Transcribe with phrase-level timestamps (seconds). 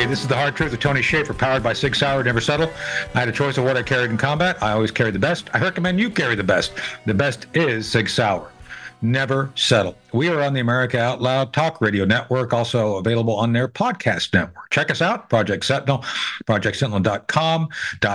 [0.00, 2.70] Hey, this is the hard truth of Tony Shaffer, powered by Sig Sauer, Never Settle.
[3.14, 4.56] I had a choice of what I carried in combat.
[4.62, 5.50] I always carry the best.
[5.52, 6.72] I recommend you carry the best.
[7.04, 8.50] The best is Sig Sauer.
[9.02, 9.98] Never settle.
[10.14, 14.32] We are on the America Out Loud Talk Radio Network, also available on their podcast
[14.32, 14.70] network.
[14.70, 15.98] Check us out, Project Sentinel,
[16.46, 17.68] projectsentinel.com,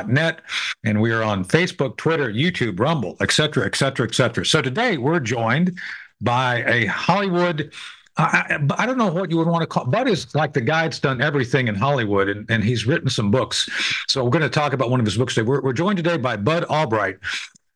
[0.07, 0.41] .net,
[0.85, 4.43] and we are on Facebook, Twitter, YouTube, Rumble, etc., etc., etc.
[4.43, 5.77] So today we're joined
[6.19, 7.71] by a Hollywood
[8.17, 9.85] I, I, don't know what you would want to call.
[9.85, 13.29] Bud is like the guy that's done everything in Hollywood, and, and he's written some
[13.29, 13.69] books.
[14.07, 15.47] So we're going to talk about one of his books today.
[15.47, 17.17] We're, we're joined today by Bud Albright.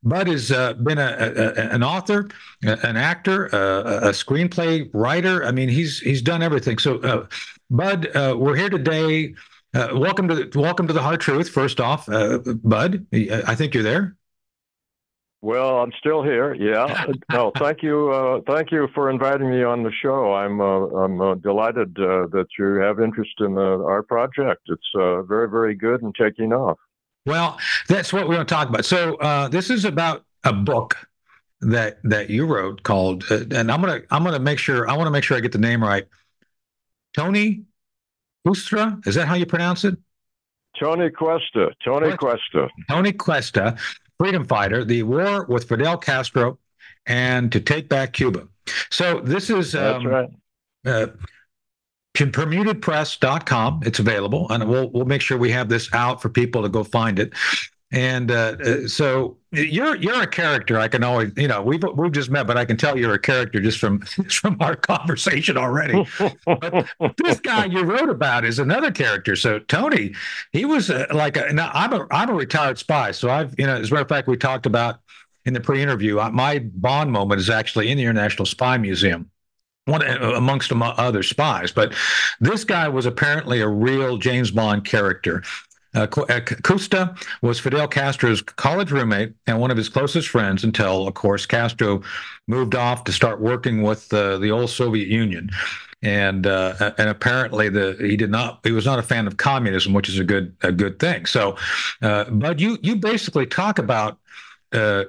[0.01, 2.29] Bud has uh, been a, a, an author,
[2.63, 5.43] an actor, a, a, screenplay writer.
[5.43, 6.77] I mean, he's he's done everything.
[6.77, 7.27] So, uh,
[7.69, 9.33] Bud, uh, we're here today.
[9.73, 11.49] Uh, welcome to the, welcome to the Hard Truth.
[11.49, 14.15] First off, uh, Bud, I think you're there.
[15.41, 16.53] Well, I'm still here.
[16.53, 17.05] Yeah.
[17.31, 18.11] no, thank you.
[18.11, 20.33] Uh, thank you for inviting me on the show.
[20.33, 24.61] I'm uh, I'm uh, delighted uh, that you have interest in uh, our project.
[24.67, 26.77] It's uh, very very good and taking off.
[27.25, 28.85] Well, that's what we're going to talk about.
[28.85, 29.17] So
[29.51, 30.97] this is about a book
[31.61, 35.11] that that you wrote called, and I'm gonna I'm gonna make sure I want to
[35.11, 36.05] make sure I get the name right.
[37.15, 37.63] Tony
[38.47, 39.97] Ustra, is that how you pronounce it?
[40.79, 41.71] Tony Cuesta.
[41.83, 42.69] Tony Cuesta.
[42.87, 43.77] Tony Cuesta
[44.19, 46.59] freedom fighter, the war with Fidel Castro,
[47.05, 48.47] and to take back Cuba.
[48.91, 50.29] So this is um, right.
[50.85, 51.07] uh,
[52.13, 53.81] permutedpress.com.
[53.85, 56.83] It's available, and we'll we'll make sure we have this out for people to go
[56.83, 57.33] find it.
[57.91, 60.77] And uh, uh, so you're you're a character.
[60.77, 63.19] I can always, you know, we've we've just met, but I can tell you're a
[63.19, 66.05] character just from from our conversation already.
[66.45, 69.35] but this guy you wrote about is another character.
[69.35, 70.13] So Tony,
[70.51, 73.09] he was uh, like, a, now I'm a I'm a retired spy.
[73.11, 74.99] So I've, you know, as a matter of fact, we talked about
[75.45, 76.19] in the pre-interview.
[76.19, 79.31] Uh, my Bond moment is actually in the International Spy Museum
[79.85, 81.71] one uh, amongst other spies.
[81.71, 81.93] But
[82.39, 85.43] this guy was apparently a real James Bond character.
[85.95, 91.07] Uh, uh Cuesta was Fidel Castro's college roommate and one of his closest friends until,
[91.07, 92.01] of course, Castro
[92.47, 95.49] moved off to start working with uh, the old Soviet Union.
[96.01, 99.91] And uh, and apparently the he did not he was not a fan of communism,
[99.91, 101.25] which is a good a good thing.
[101.25, 101.57] So,
[102.01, 104.17] uh, but you you basically talk about
[104.71, 105.03] uh,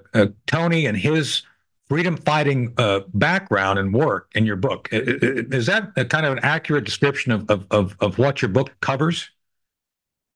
[0.49, 1.43] Tony and his
[1.91, 4.89] freedom fighting uh, background and work in your book.
[4.93, 9.29] Is that kind of an accurate description of, of, of what your book covers?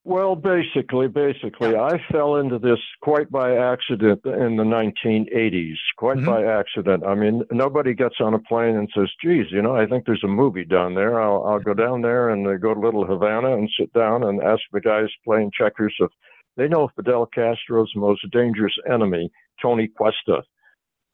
[0.06, 5.76] Well, basically, basically, I fell into this quite by accident in the 1980s.
[5.96, 6.26] Quite mm-hmm.
[6.26, 7.04] by accident.
[7.06, 10.22] I mean, nobody gets on a plane and says, "Geez, you know, I think there's
[10.22, 11.18] a movie down there.
[11.18, 14.42] I'll, I'll go down there and uh, go to Little Havana and sit down and
[14.42, 16.10] ask the guys playing checkers if
[16.58, 19.30] they know Fidel Castro's most dangerous enemy,
[19.62, 20.42] Tony Cuesta.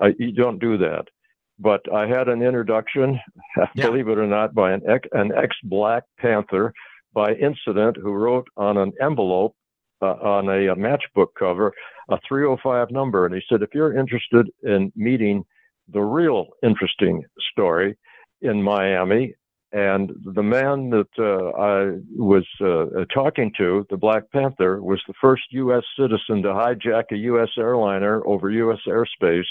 [0.00, 1.04] Uh, you don't do that."
[1.60, 3.20] But I had an introduction,
[3.76, 3.86] yeah.
[3.86, 6.72] believe it or not, by an ex, an ex-Black Panther
[7.12, 9.54] by incident who wrote on an envelope
[10.02, 11.72] uh, on a, a, matchbook cover
[12.08, 13.26] a 305 number.
[13.26, 15.44] And he said, if you're interested in meeting
[15.92, 17.22] the real interesting
[17.52, 17.96] story
[18.40, 19.34] in Miami,
[19.72, 25.14] and the man that uh, I was uh, talking to, the Black Panther, was the
[25.20, 25.84] first U.S.
[25.96, 27.50] citizen to hijack a U.S.
[27.56, 28.80] airliner over U.S.
[28.88, 29.44] airspace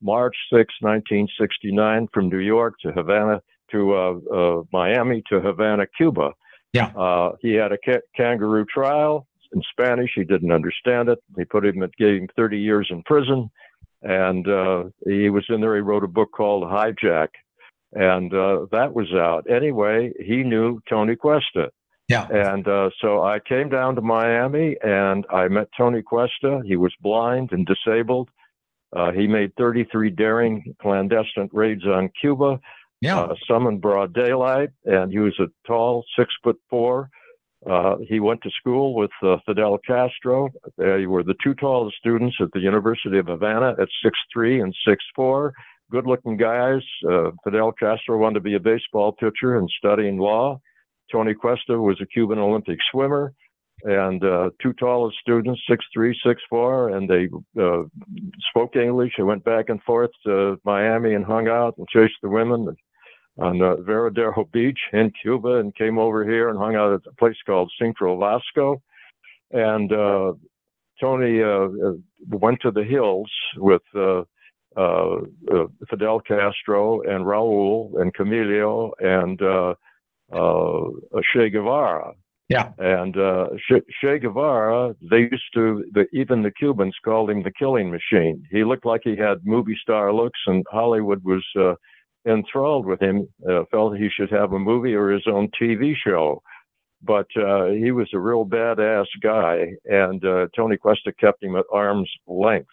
[0.00, 6.32] March 6, 1969, from New York to Havana to uh, uh, Miami to Havana, Cuba.
[6.72, 6.86] Yeah.
[6.96, 10.10] Uh, he had a ca- kangaroo trial in Spanish.
[10.14, 11.18] He didn't understand it.
[11.36, 13.50] They put him, gave him 30 years in prison.
[14.02, 15.74] And uh, he was in there.
[15.74, 17.28] He wrote a book called Hijack.
[17.92, 19.46] And uh, that was out.
[19.50, 21.70] Anyway, he knew Tony Cuesta.
[22.08, 22.26] Yeah.
[22.30, 26.62] And uh, so I came down to Miami and I met Tony Cuesta.
[26.64, 28.30] He was blind and disabled.
[28.94, 32.58] Uh, he made 33 daring clandestine raids on Cuba.
[33.00, 33.20] Yeah.
[33.20, 37.10] Uh, some in broad daylight, and he was a tall, six foot four.
[37.68, 40.48] Uh, he went to school with uh, Fidel Castro.
[40.76, 44.74] They were the two tallest students at the University of Havana at six three and
[44.86, 45.52] six four.
[45.90, 46.82] Good looking guys.
[47.08, 50.60] Uh, Fidel Castro wanted to be a baseball pitcher and studying law.
[51.10, 53.32] Tony Cuesta was a Cuban Olympic swimmer.
[53.84, 57.28] And uh, two tallest students, six three, six four, and they
[57.60, 57.84] uh,
[58.50, 59.12] spoke English.
[59.16, 62.76] They went back and forth to Miami and hung out and chased the women
[63.38, 67.14] on uh, Varadero Beach in Cuba and came over here and hung out at a
[67.14, 68.82] place called Centro Vasco.
[69.50, 70.32] And uh,
[71.00, 71.92] Tony uh, uh
[72.28, 74.22] went to the hills with uh,
[74.76, 75.16] uh,
[75.88, 79.38] Fidel Castro and Raul and Camilo and
[81.32, 82.12] Che Guevara.
[82.48, 82.72] Yeah.
[82.78, 83.14] And
[83.68, 88.42] che, che, Guevara, they used to, the, even the Cubans called him the killing machine.
[88.50, 91.44] He looked like he had movie star looks, and Hollywood was
[92.28, 96.42] enthralled with him, uh, felt he should have a movie or his own TV show.
[97.02, 101.64] but uh, he was a real badass guy, and uh, Tony Cuesta kept him at
[101.72, 102.70] arm's length.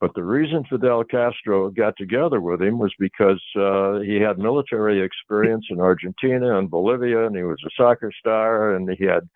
[0.00, 5.00] But the reason Fidel Castro got together with him was because uh, he had military
[5.00, 9.28] experience in Argentina and Bolivia, and he was a soccer star, and he had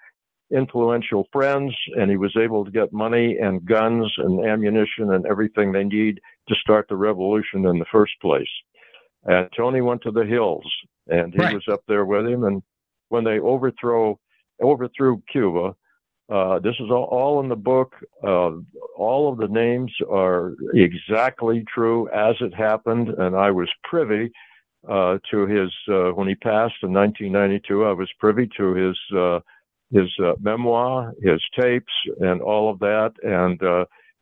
[0.50, 5.72] influential friends, and he was able to get money and guns and ammunition and everything
[5.72, 8.48] they need to start the revolution in the first place.
[9.26, 10.64] And Tony went to the hills,
[11.08, 11.55] and he right.
[11.55, 12.44] was up there with him.
[12.44, 12.62] And
[13.08, 14.19] when they overthrow
[14.62, 15.75] overthrew Cuba,
[16.28, 17.94] uh, this is all, all, in the book.
[18.23, 18.52] Uh,
[18.96, 24.32] all of the names are exactly true as it happened, and I was privy
[24.88, 27.84] uh, to his uh, when he passed in 1992.
[27.84, 29.40] I was privy to his uh,
[29.93, 33.12] his uh, memoir, his tapes, and all of that.
[33.23, 33.61] And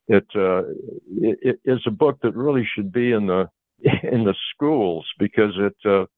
[0.09, 3.49] it, it, it is a book that really should be in the
[4.03, 6.09] in the schools because it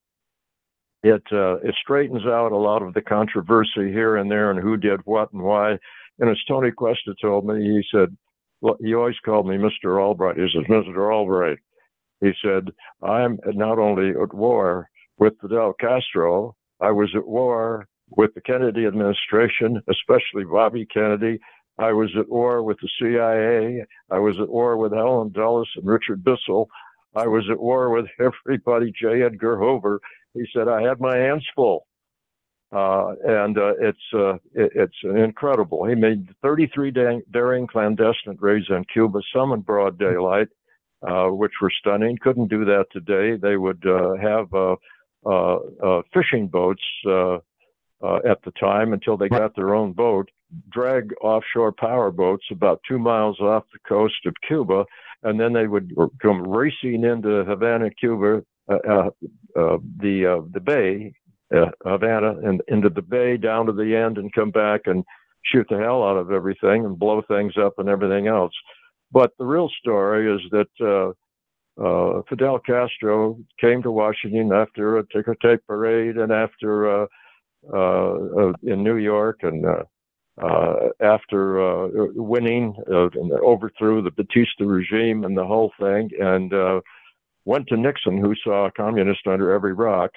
[1.03, 4.77] it uh, it straightens out a lot of the controversy here and there and who
[4.77, 5.79] did what and why.
[6.19, 8.17] And as Tony Cuesta told me, he said,
[8.61, 10.01] well, he always called me Mr.
[10.01, 10.37] Albright.
[10.37, 11.13] He says, Mr.
[11.13, 11.59] Albright.
[12.21, 12.71] He said,
[13.03, 14.89] I'm not only at war
[15.19, 17.87] with Fidel Castro, I was at war
[18.17, 21.39] with the Kennedy administration, especially Bobby Kennedy.
[21.79, 23.85] I was at war with the CIA.
[24.11, 26.69] I was at war with Allen Dulles and Richard Bissell.
[27.17, 29.23] I was at war with everybody, J.
[29.23, 30.01] Edgar Hoover.
[30.35, 31.87] He said, I had my hands full.
[32.73, 35.87] Uh, and uh, it's uh, it, it's incredible.
[35.87, 36.93] He made 33
[37.33, 40.49] daring clandestine raids on Cuba, some in broad daylight,
[41.07, 42.19] uh, which were stunning.
[42.21, 43.39] Couldn't do that today.
[43.41, 46.83] They would uh, have uh, fishing boats
[48.03, 50.29] at the time until they got their own boat,
[50.71, 54.85] drag offshore power boats about two miles off the coast of Cuba,
[55.23, 59.11] and then they would come racing into Havana, Cuba, uh, uh,
[59.59, 61.15] uh, the the bay,
[61.85, 65.05] Havana, and into the bay down to the end, and come back and
[65.45, 68.53] shoot the hell out of everything and blow things up and everything else.
[69.13, 71.15] But the real story is that
[71.81, 77.07] uh, Fidel Castro came to Washington after a ticker tape parade and after uh, uh,
[77.73, 79.65] in New York and
[81.01, 81.79] after
[82.15, 86.53] winning and overthrew the Batista regime and the whole thing and
[87.47, 90.11] went to Nixon, who saw a communist under every rock,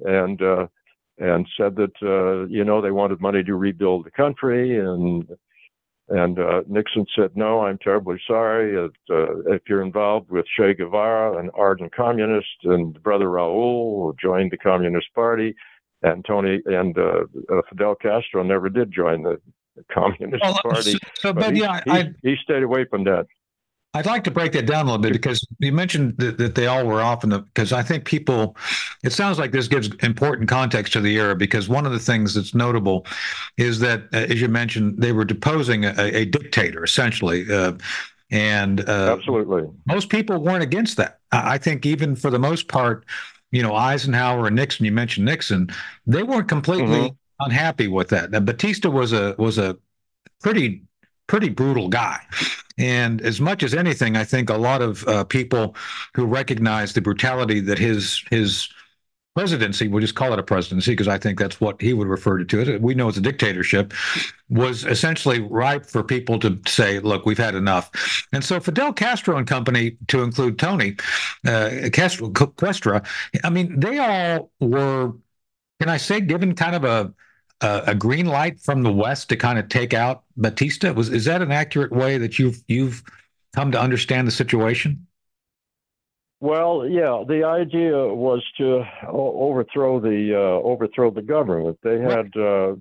[0.00, 0.66] and uh,
[1.18, 5.26] and said that uh, you know they wanted money to rebuild the country, and
[6.08, 8.76] and uh, Nixon said, no, I'm terribly sorry.
[8.76, 14.16] It, uh, if you're involved with Che Guevara, an ardent communist, and brother Raul, who
[14.22, 15.52] joined the Communist Party,
[16.06, 19.40] and Tony and uh, uh, Fidel Castro never did join the,
[19.92, 20.92] Communist well, Party.
[20.92, 23.26] So, so but, but he, yeah, he, he, stayed away from that.
[23.92, 26.66] I'd like to break that down a little bit because you mentioned that, that they
[26.66, 28.56] all were off in the because I think people
[29.04, 32.32] it sounds like this gives important context to the era because one of the things
[32.32, 33.06] that's notable
[33.58, 37.72] is that uh, as you mentioned they were deposing a, a dictator essentially uh,
[38.30, 43.04] and uh, absolutely most people weren't against that I think even for the most part
[43.52, 45.68] you know Eisenhower and Nixon you mentioned Nixon
[46.06, 47.44] they weren't completely mm-hmm.
[47.44, 49.76] unhappy with that now Batista was a was a
[50.42, 50.82] pretty
[51.26, 52.20] pretty brutal guy.
[52.78, 55.74] And as much as anything, I think a lot of uh, people
[56.14, 58.68] who recognize the brutality that his his
[59.36, 62.42] presidency, we'll just call it a presidency because I think that's what he would refer
[62.42, 62.80] to it.
[62.80, 63.92] We know it's a dictatorship,
[64.48, 67.90] was essentially ripe for people to say, look, we've had enough.
[68.32, 70.96] And so Fidel Castro and company, to include Tony
[71.46, 73.06] uh, Castro, Questra,
[73.44, 75.12] I mean, they all were,
[75.80, 77.12] can I say, given kind of a
[77.60, 80.92] a, a green light from the West to kind of take out Batista?
[80.92, 83.02] Was is that an accurate way that you've you've
[83.54, 85.05] come to understand the situation?
[86.40, 91.78] Well, yeah, the idea was to overthrow the uh, overthrow the government.
[91.82, 92.74] They had uh,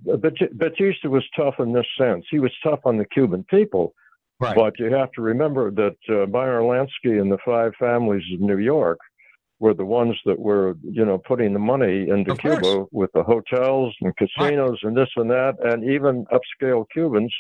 [0.54, 2.26] Batista was tough in this sense.
[2.30, 3.94] He was tough on the Cuban people,
[4.42, 4.56] right.
[4.56, 8.58] but you have to remember that uh, Meyer Lansky and the five families of New
[8.58, 9.00] York
[9.60, 12.90] were the ones that were, you know, putting the money into of Cuba course.
[12.92, 14.84] with the hotels and casinos right.
[14.84, 17.34] and this and that, and even upscale Cubans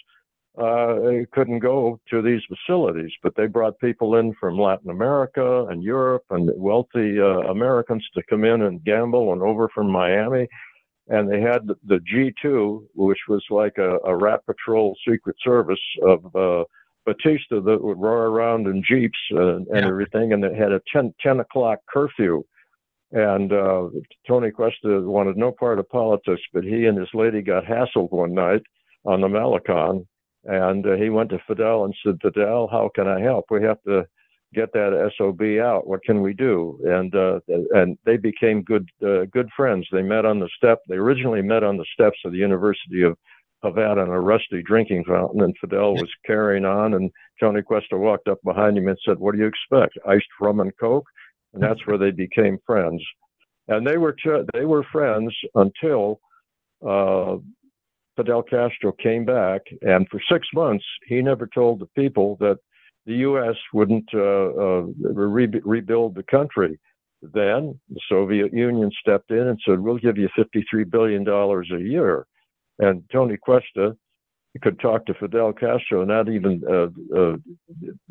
[0.57, 5.83] uh, couldn't go to these facilities, but they brought people in from Latin America and
[5.83, 10.47] Europe and wealthy uh, Americans to come in and gamble and over from Miami.
[11.07, 16.35] And they had the G2, which was like a, a rat patrol secret service of
[16.35, 16.63] uh,
[17.05, 19.87] Batista that would roar around in jeeps uh, and yeah.
[19.87, 22.43] everything, and it had a 10, 10 o'clock curfew.
[23.11, 23.89] And uh,
[24.27, 28.33] Tony Cuesta wanted no part of politics, but he and his lady got hassled one
[28.33, 28.63] night
[29.05, 30.07] on the Malecon,
[30.45, 33.45] and uh, he went to Fidel and said, "Fidel, how can I help?
[33.49, 34.05] We have to
[34.53, 35.87] get that SOB out.
[35.87, 36.79] What can we do?
[36.85, 39.87] And uh, and they became good uh, good friends.
[39.91, 40.79] They met on the step.
[40.87, 43.17] They originally met on the steps of the University of
[43.63, 48.27] Havana in a rusty drinking fountain, and Fidel was carrying on, and Tony Cuesta walked
[48.27, 49.97] up behind him and said, "What do you expect?
[50.07, 51.07] Iced rum and coke?"
[51.53, 53.01] And that's where they became friends.
[53.67, 56.19] And they were ch- they were friends until
[56.85, 57.37] uh,
[58.15, 62.57] Fidel Castro came back, and for six months he never told the people that
[63.05, 63.55] the U.S.
[63.73, 66.79] wouldn't uh, uh, re- rebuild the country.
[67.21, 71.81] Then the Soviet Union stepped in and said, "We'll give you 53 billion dollars a
[71.81, 72.25] year."
[72.79, 73.95] And Tony Cuesta
[74.61, 77.35] could talk to Fidel Castro, not even uh, uh,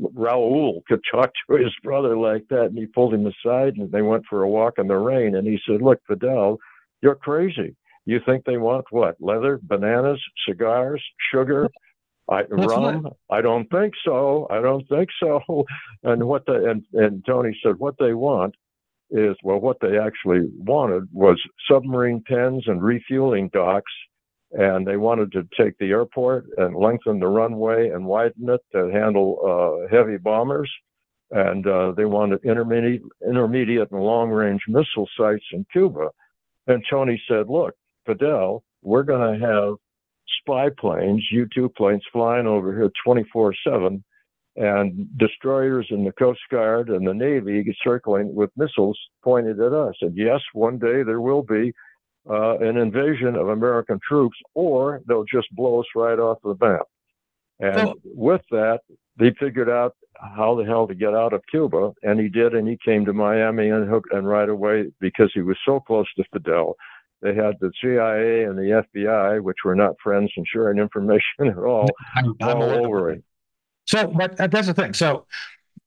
[0.00, 2.66] Raul could talk to his brother like that.
[2.66, 5.36] And he pulled him aside, and they went for a walk in the rain.
[5.36, 6.58] And he said, "Look, Fidel,
[7.02, 7.76] you're crazy.
[8.06, 9.16] You think they want what?
[9.20, 11.68] Leather, bananas, cigars, sugar,
[12.28, 13.08] I, rum?
[13.30, 14.46] I don't think so.
[14.50, 15.40] I don't think so.
[16.02, 18.54] And what the and and Tony said, what they want
[19.10, 23.92] is well, what they actually wanted was submarine pens and refueling docks,
[24.52, 28.90] and they wanted to take the airport and lengthen the runway and widen it to
[28.90, 30.70] handle uh, heavy bombers.
[31.30, 36.10] And uh, they wanted intermediate, intermediate and long range missile sites in Cuba.
[36.66, 37.74] And Tony said, look,
[38.06, 39.74] Fidel, we're going to have
[40.40, 44.04] spy planes, U 2 planes flying over here 24 7,
[44.56, 49.94] and destroyers and the Coast Guard and the Navy circling with missiles pointed at us.
[50.00, 51.72] And yes, one day there will be
[52.28, 56.86] uh, an invasion of American troops, or they'll just blow us right off the map.
[57.60, 58.80] And with that,
[59.18, 62.66] they figured out how the hell to get out of Cuba, and he did, and
[62.66, 66.76] he came to Miami and, and right away because he was so close to Fidel
[67.22, 71.58] they had the CIA and the FBI, which were not friends and sharing information at
[71.58, 73.24] all, I'm, I'm all over it.
[73.86, 74.94] So, but that's the thing.
[74.94, 75.26] So,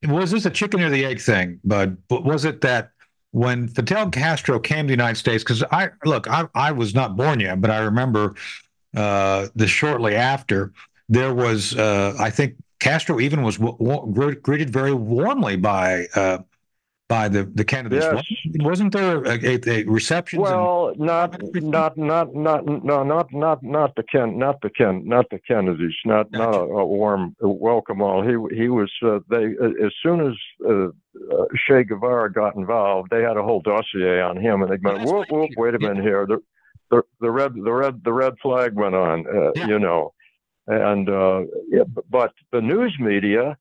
[0.08, 1.98] was this a chicken or the egg thing, Bud?
[2.10, 2.92] Was it that
[3.32, 5.44] when Fidel Castro came to the United States?
[5.44, 8.36] Because I look, I, I was not born yet, but I remember
[8.96, 10.74] uh, the shortly after
[11.10, 16.40] there was, uh, I think Castro even was w- w- greeted very warmly by uh,
[17.08, 18.06] by the the candidates.
[18.06, 18.24] Yes.
[18.60, 20.42] Wasn't there a, a, a reception?
[20.42, 25.30] Well, not not not not no not not not the Ken not the Ken not
[25.30, 26.44] the Kennedys not gotcha.
[26.44, 28.22] not a, a, warm welcome all.
[28.22, 30.34] He he was uh, they as soon as
[30.68, 34.78] uh, uh, Che Guevara got involved, they had a whole dossier on him, and they
[34.82, 36.40] went whoop whoop wait a minute here the
[36.92, 39.68] the the red the red the red flag went on uh, yeah.
[39.68, 40.14] you know,
[40.68, 43.58] and uh, yeah, but the news media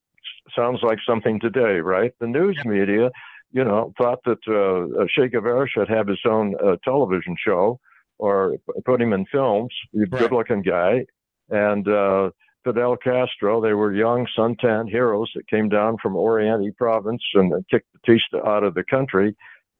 [0.55, 2.13] sounds like something today, right?
[2.19, 3.11] The news media
[3.57, 7.79] you know, thought that uh, Che Guevara should have his own uh, television show
[8.19, 9.73] or put him in films.
[9.91, 10.19] He's a right.
[10.21, 11.05] good-looking guy,
[11.49, 12.29] and uh,
[12.63, 13.59] Fidel Castro.
[13.59, 18.63] They were young suntan heroes that came down from Oriente province and kicked Batista out
[18.63, 19.35] of the country,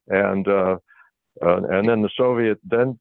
[0.08, 0.78] and uh,
[1.40, 2.98] uh, and then the Soviet then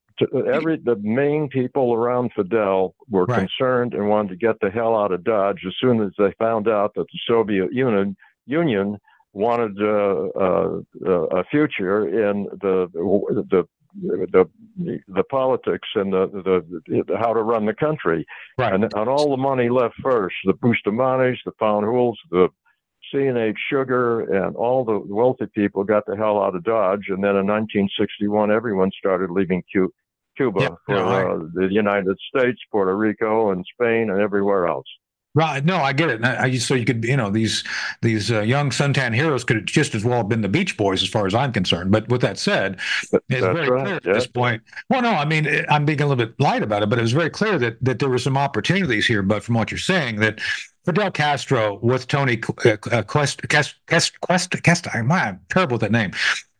[0.53, 3.39] every the main people around Fidel were right.
[3.39, 6.67] concerned and wanted to get the hell out of Dodge as soon as they found
[6.67, 8.15] out that the Soviet Union
[8.45, 8.99] Union
[9.37, 13.67] wanted uh, uh, a future in the the
[14.01, 14.49] the
[15.07, 18.25] the politics and the, the, the how to run the country,
[18.57, 18.73] right.
[18.73, 20.35] and, and all the money left first.
[20.45, 22.49] The Bustamantes, the Fanjuls, the
[23.13, 27.05] CNH Sugar, and all the wealthy people got the hell out of Dodge.
[27.09, 29.93] And then in 1961, everyone started leaving Cuba,
[30.35, 30.75] Cuba yep.
[30.85, 34.87] for uh, the United States, Puerto Rico, and Spain, and everywhere else.
[35.35, 35.63] Right.
[35.63, 36.23] No, I get it.
[36.23, 37.63] I, so you could, you know, these
[38.01, 41.09] these uh, young suntan heroes could just as well have been the Beach Boys, as
[41.09, 41.91] far as I'm concerned.
[41.91, 42.79] But with that said,
[43.11, 43.83] it's very right.
[43.83, 44.13] clear at yeah.
[44.13, 44.63] this point.
[44.89, 47.03] Well, no, I mean, eh, I'm being a little bit light about it, but it
[47.03, 49.21] was very clear that that there were some opportunities here.
[49.21, 50.39] But from what you're saying, that
[50.85, 55.91] Fidel Castro with Tony uh, uh Quest, Quest, Quest, Quest, Quest, I'm terrible with that
[55.91, 56.13] name.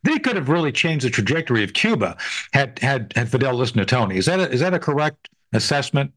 [0.04, 2.16] They could have really changed the trajectory of Cuba
[2.52, 4.18] had had had Fidel listened to Tony.
[4.18, 6.12] Is that a, is that a correct assessment?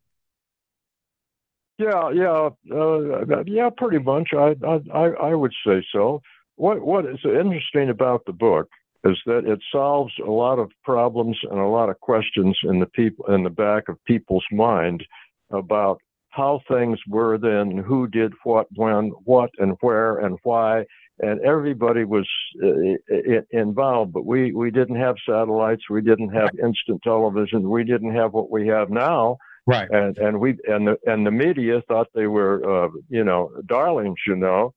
[1.81, 4.29] Yeah, yeah, uh, yeah, pretty much.
[4.33, 4.55] I,
[4.93, 6.21] I, I would say so.
[6.55, 8.67] What, what is interesting about the book
[9.03, 12.85] is that it solves a lot of problems and a lot of questions in the
[12.85, 15.03] people in the back of people's mind
[15.49, 20.85] about how things were then, who did what, when, what, and where, and why,
[21.19, 22.29] and everybody was
[22.63, 24.13] uh, involved.
[24.13, 28.51] But we we didn't have satellites, we didn't have instant television, we didn't have what
[28.51, 29.37] we have now
[29.67, 29.89] Right.
[29.91, 34.19] And and we and the and the media thought they were uh, you know darlings,
[34.27, 34.73] you know,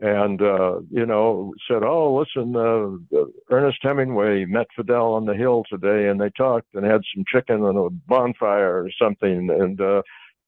[0.00, 5.64] and uh, you know said, oh listen, uh, Ernest Hemingway met Fidel on the hill
[5.70, 10.02] today, and they talked and had some chicken on a bonfire or something, and uh,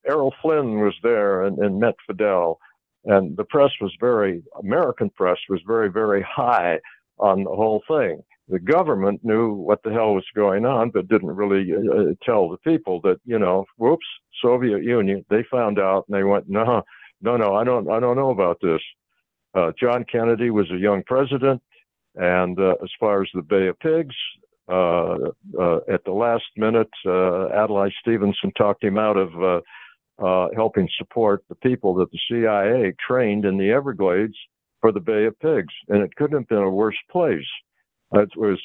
[0.07, 2.59] Errol Flynn was there and, and met Fidel.
[3.05, 6.79] and the press was very American press was very very high
[7.19, 8.21] on the whole thing.
[8.49, 12.57] The government knew what the hell was going on, but didn't really uh, tell the
[12.57, 14.05] people that you know, whoops,
[14.41, 15.25] Soviet Union.
[15.29, 16.83] They found out and they went, no,
[17.21, 18.81] no, no, I don't, I don't know about this.
[19.53, 21.61] Uh, John Kennedy was a young president,
[22.15, 24.15] and uh, as far as the Bay of Pigs,
[24.69, 25.15] uh,
[25.57, 29.63] uh, at the last minute, uh, Adlai Stevenson talked him out of
[30.55, 34.35] helping support the people that the CIA trained in the Everglades
[34.81, 37.47] for the Bay of Pigs, and it couldn't have been a worse place.
[38.13, 38.57] It was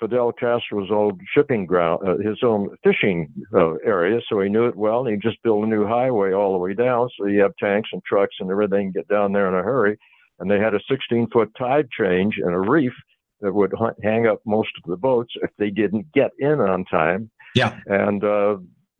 [0.00, 4.74] Fidel Castro's old shipping ground, uh, his own fishing uh, area, so he knew it
[4.74, 7.56] well, and he just built a new highway all the way down, so you have
[7.58, 9.96] tanks and trucks and everything get down there in a hurry.
[10.40, 12.92] And they had a 16 foot tide change and a reef
[13.40, 17.30] that would hang up most of the boats if they didn't get in on time.
[17.54, 17.78] Yeah.
[17.86, 18.56] And uh,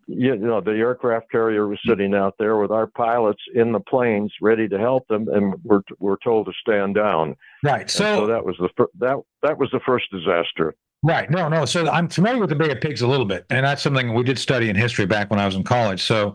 [0.08, 4.32] you know, the aircraft carrier was sitting out there with our pilots in the planes
[4.40, 7.36] ready to help them, and we're we're told to stand down.
[7.62, 7.90] Right.
[7.90, 10.74] So, so, that was the fir- that that was the first disaster.
[11.02, 11.30] Right.
[11.30, 11.64] No, no.
[11.64, 14.24] So I'm familiar with the Bay of Pigs a little bit, and that's something we
[14.24, 16.02] did study in history back when I was in college.
[16.02, 16.34] So,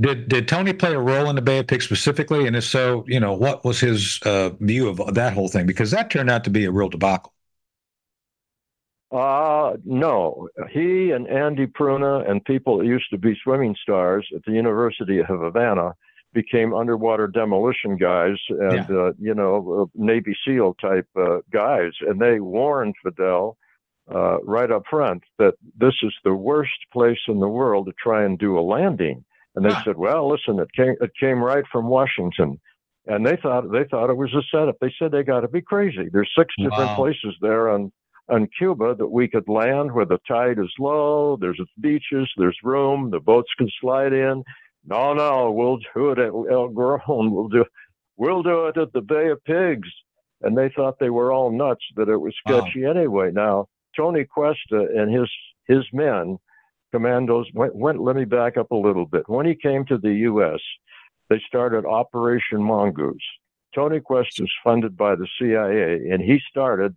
[0.00, 2.46] did did Tony play a role in the Bay of Pigs specifically?
[2.46, 5.66] And if so, you know, what was his uh, view of that whole thing?
[5.66, 7.32] Because that turned out to be a real debacle.
[9.10, 10.48] Uh, no.
[10.70, 15.20] He and Andy Pruna and people that used to be swimming stars at the University
[15.20, 15.94] of Havana
[16.34, 18.96] became underwater demolition guys and, yeah.
[18.96, 21.92] uh, you know, uh, Navy SEAL type uh, guys.
[22.00, 23.56] And they warned Fidel
[24.14, 28.24] uh, right up front that this is the worst place in the world to try
[28.24, 29.24] and do a landing.
[29.54, 29.84] And they huh.
[29.84, 32.60] said, well, listen, it came, it came right from Washington.
[33.06, 34.76] And they thought they thought it was a setup.
[34.80, 36.08] They said they got to be crazy.
[36.10, 36.70] There's six wow.
[36.70, 37.92] different places there on
[38.28, 43.10] on Cuba that we could land where the tide is low, there's beaches, there's room,
[43.10, 44.42] the boats can slide in.
[44.86, 47.32] No, no, we'll do it at El Grone.
[47.32, 47.64] We'll do,
[48.16, 49.88] we'll do it at the Bay of Pigs.
[50.42, 52.90] And they thought they were all nuts that it was sketchy wow.
[52.90, 53.30] anyway.
[53.32, 55.30] Now, Tony Cuesta and his
[55.66, 56.38] his men,
[56.92, 58.02] commandos, went, went.
[58.02, 59.26] Let me back up a little bit.
[59.26, 60.60] When he came to the U.S.,
[61.30, 63.16] they started Operation Mongoose.
[63.74, 66.94] Tony Cuesta was funded by the CIA, and he started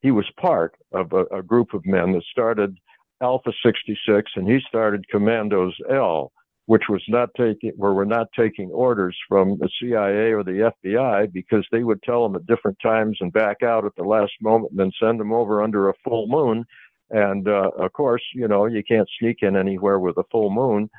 [0.00, 2.76] he was part of a, a group of men that started
[3.20, 6.32] Alpha 66, and he started Commandos L,
[6.68, 11.32] which was not taking, where we're not taking orders from the CIA or the FBI
[11.32, 14.72] because they would tell them at different times and back out at the last moment
[14.72, 16.66] and then send them over under a full moon.
[17.08, 20.90] And uh, of course, you know, you can't sneak in anywhere with a full moon.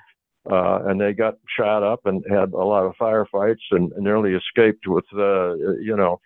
[0.50, 4.34] Uh, and they got shot up and had a lot of firefights and, and nearly
[4.34, 6.20] escaped with, uh, you know,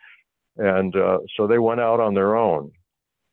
[0.56, 2.72] and uh, so they went out on their own.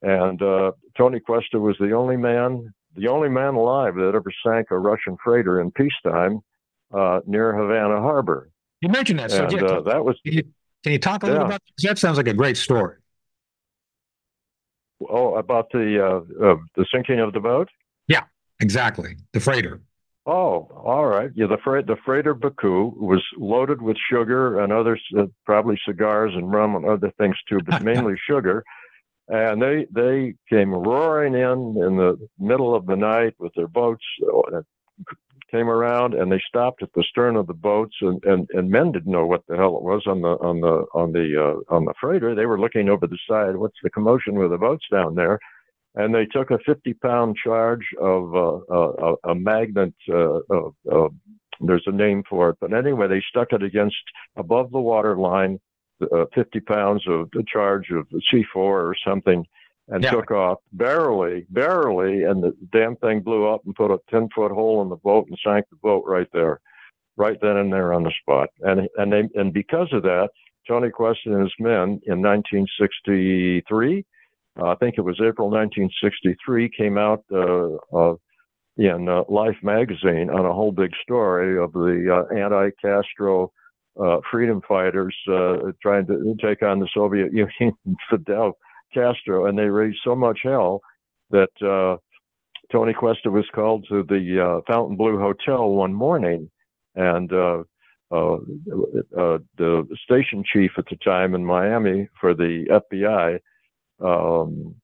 [0.02, 4.68] And uh, Tony Cuesta was the only man, the only man alive that ever sank
[4.70, 6.40] a Russian freighter in peacetime
[6.92, 8.50] uh, near Havana Harbor.
[8.80, 10.18] You mentioned that, so and, yeah, uh, that was.
[10.24, 10.42] Can you,
[10.82, 11.32] can you talk a yeah.
[11.32, 11.88] little about that?
[11.88, 11.98] that?
[11.98, 12.96] Sounds like a great story.
[15.08, 17.68] Oh, about the uh, the sinking of the boat?
[18.08, 18.24] Yeah,
[18.60, 19.16] exactly.
[19.32, 19.80] The freighter.
[20.26, 21.30] Oh, all right.
[21.34, 26.32] Yeah, the freight the freighter Baku was loaded with sugar and other uh, probably cigars
[26.34, 28.62] and rum and other things too, but mainly sugar.
[29.30, 34.04] And they they came roaring in in the middle of the night with their boats.
[34.32, 34.62] Uh,
[35.50, 38.92] came around and they stopped at the stern of the boats and, and, and men
[38.92, 41.84] didn't know what the hell it was on the on the on the uh, on
[41.84, 42.34] the freighter.
[42.36, 43.56] They were looking over the side.
[43.56, 45.40] What's the commotion with the boats down there?
[45.94, 49.94] and they took a 50 pound charge of uh, uh, a magnet.
[50.12, 50.40] uh
[50.90, 51.08] Uh,
[51.62, 53.96] there's a name for it, but anyway, they stuck it against
[54.36, 55.60] above the water line,
[56.02, 59.44] uh, 50 pounds of the charge of C4 or something,
[59.88, 60.10] and yeah.
[60.10, 64.52] took off barely, barely, and the damn thing blew up and put a 10 foot
[64.52, 66.60] hole in the boat and sank the boat right there,
[67.16, 68.48] right then and there on the spot.
[68.60, 70.28] And and they and because of that,
[70.68, 74.04] Tony Cuesta and his men in 1963
[74.58, 78.14] uh, I think it was April 1963, came out uh, uh,
[78.76, 83.52] in uh, Life magazine on a whole big story of the uh, anti-Castro
[84.02, 85.14] uh, freedom fighters
[85.82, 87.76] trying to take on the Soviet Union,
[88.08, 88.56] Fidel
[88.92, 90.80] Castro, and they raised so much hell
[91.30, 91.98] that
[92.72, 96.50] Tony Cuesta was called to the Fontainebleau Hotel one morning,
[96.94, 97.62] and uh,
[98.12, 103.38] uh, the station chief at the time in Miami for the FBI
[104.04, 104.74] um,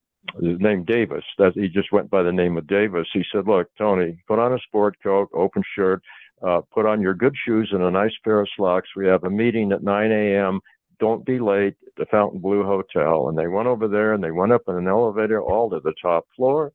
[0.40, 1.24] his name Davis.
[1.38, 3.08] That he just went by the name of Davis.
[3.12, 6.02] He said, "Look, Tony, put on a sport coat, open shirt,
[6.42, 8.88] uh, put on your good shoes and a nice pair of slacks.
[8.96, 10.60] We have a meeting at 9 a.m.
[10.98, 14.52] Don't be late at the Fontainebleau Hotel." And they went over there and they went
[14.52, 16.72] up in an elevator all to the top floor.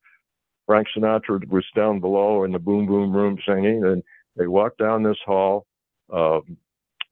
[0.65, 4.03] Frank Sinatra was down below in the boom boom room singing, and
[4.37, 5.65] they walked down this hall.
[6.11, 6.39] Uh,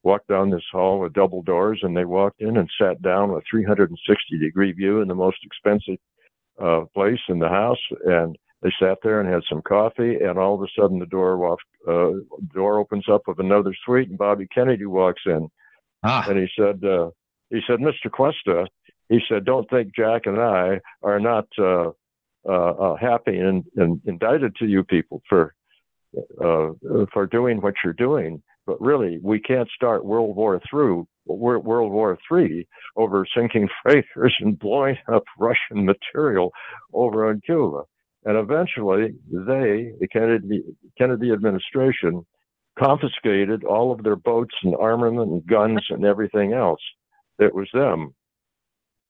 [0.04, 3.44] walked down this hall with double doors, and they walked in and sat down with
[3.50, 5.98] 360 degree view in the most expensive
[6.62, 10.56] uh, place in the house, and they sat there and had some coffee, and all
[10.56, 12.12] of a sudden the door uh,
[12.54, 15.50] door opens up of another suite, and Bobby Kennedy walks in,
[16.04, 16.26] ah.
[16.30, 17.10] and he said, uh,
[17.50, 18.12] he said, Mr.
[18.12, 18.68] Cuesta,
[19.08, 21.92] he said, don't think Jack and I are not uh,
[22.48, 25.54] uh, uh happy and, and, indicted to you people for
[26.42, 26.72] uh,
[27.14, 32.18] for doing what you're doing, but really we can't start World War through World War
[32.28, 36.52] Three over sinking freighters and blowing up Russian material
[36.94, 37.84] over on Cuba.
[38.26, 40.64] And eventually, they, the Kennedy,
[40.98, 42.26] Kennedy administration,
[42.78, 46.82] confiscated all of their boats and armament and guns and everything else.
[47.40, 48.14] It was them.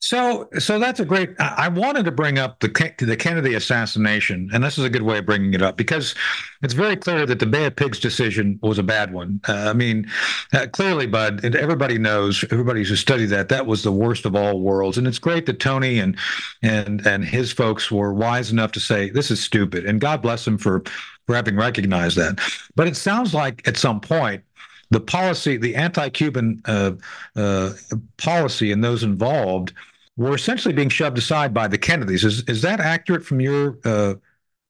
[0.02, 1.32] So, so that's a great.
[1.40, 5.18] I wanted to bring up the the Kennedy assassination, and this is a good way
[5.18, 6.16] of bringing it up because
[6.62, 9.42] it's very clear that the Bay of Pigs decision was a bad one.
[9.48, 10.10] Uh, I mean,
[10.54, 14.38] uh, clearly, Bud, and everybody knows, everybody who studied that, that was the worst of
[14.38, 14.98] all worlds.
[14.98, 16.18] And it's great that Tony and
[16.64, 20.46] and and his folks were wise enough to say this is stupid, and God bless
[20.46, 20.82] them for
[21.28, 22.40] for having recognized that.
[22.74, 24.44] But it sounds like at some point
[24.92, 26.92] the policy, the anti-Cuban uh,
[27.36, 27.74] uh,
[28.18, 29.74] policy, and those involved
[30.20, 32.26] were essentially being shoved aside by the Kennedys.
[32.26, 34.16] Is is that accurate from your uh,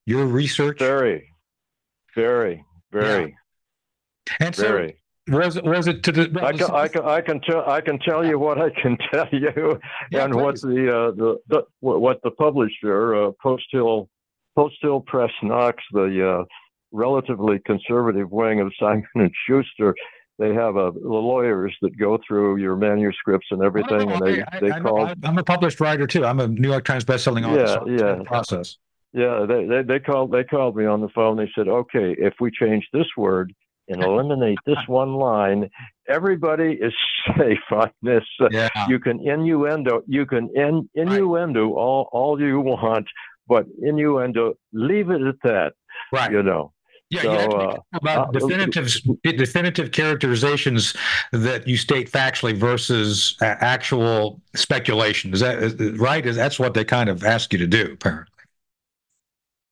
[0.05, 0.77] your research?
[0.79, 1.33] Very,
[2.15, 3.35] very, very,
[4.29, 4.47] yeah.
[4.47, 4.95] and so very.
[5.27, 6.39] Was it was it to the?
[6.41, 9.27] I can, I can I can tell I can tell you what I can tell
[9.31, 9.79] you,
[10.11, 10.41] yeah, and please.
[10.41, 14.07] what the, uh, the the what the publisher uh, Post Hill
[14.55, 16.43] Post Hill Press Knox the uh,
[16.91, 19.95] relatively conservative wing of Simon and Schuster
[20.39, 24.59] they have a, the lawyers that go through your manuscripts and everything, and they I,
[24.61, 25.11] they I, call.
[25.23, 26.25] I'm a published writer too.
[26.25, 27.91] I'm a New York Times bestselling author.
[27.91, 28.23] Yeah, yeah.
[28.23, 28.77] Process.
[29.11, 31.35] Yeah, they, they they called they called me on the phone.
[31.37, 33.53] They said, okay, if we change this word
[33.89, 35.69] and eliminate this one line,
[36.07, 36.93] everybody is
[37.37, 38.23] safe on this.
[38.49, 38.69] Yeah.
[38.87, 41.81] You can innuendo, you can in, innuendo right.
[41.81, 43.07] all all you want,
[43.47, 45.73] but innuendo, leave it at that.
[46.13, 46.31] Right.
[46.31, 46.71] You know.
[47.09, 50.95] Yeah, so, you have to uh, about uh, definitive definitive characterizations
[51.31, 55.33] that you state factually versus actual speculation.
[55.33, 56.23] Is that right?
[56.23, 58.31] Is that's what they kind of ask you to do, apparently.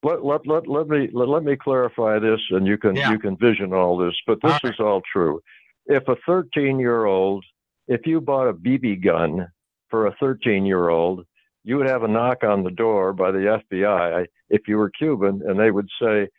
[0.03, 3.11] Let, let, let, let me let, let me clarify this, and you can yeah.
[3.11, 4.15] you can vision all this.
[4.25, 5.41] But this all is all true.
[5.85, 7.45] If a 13 year old,
[7.87, 9.47] if you bought a BB gun
[9.89, 11.25] for a 13 year old,
[11.63, 15.41] you would have a knock on the door by the FBI if you were Cuban,
[15.45, 16.29] and they would say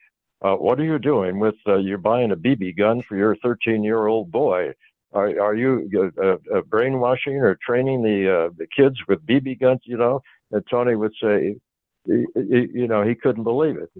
[0.43, 3.83] uh, what are you doing with uh, you're buying a BB gun for your 13
[3.83, 4.73] year old boy?
[5.13, 5.89] Are, are you
[6.23, 9.81] uh, uh, brainwashing or training the uh, the kids with BB guns?
[9.85, 10.21] You know,
[10.51, 11.57] and Tony would say,
[12.05, 13.91] you, you know, he couldn't believe it.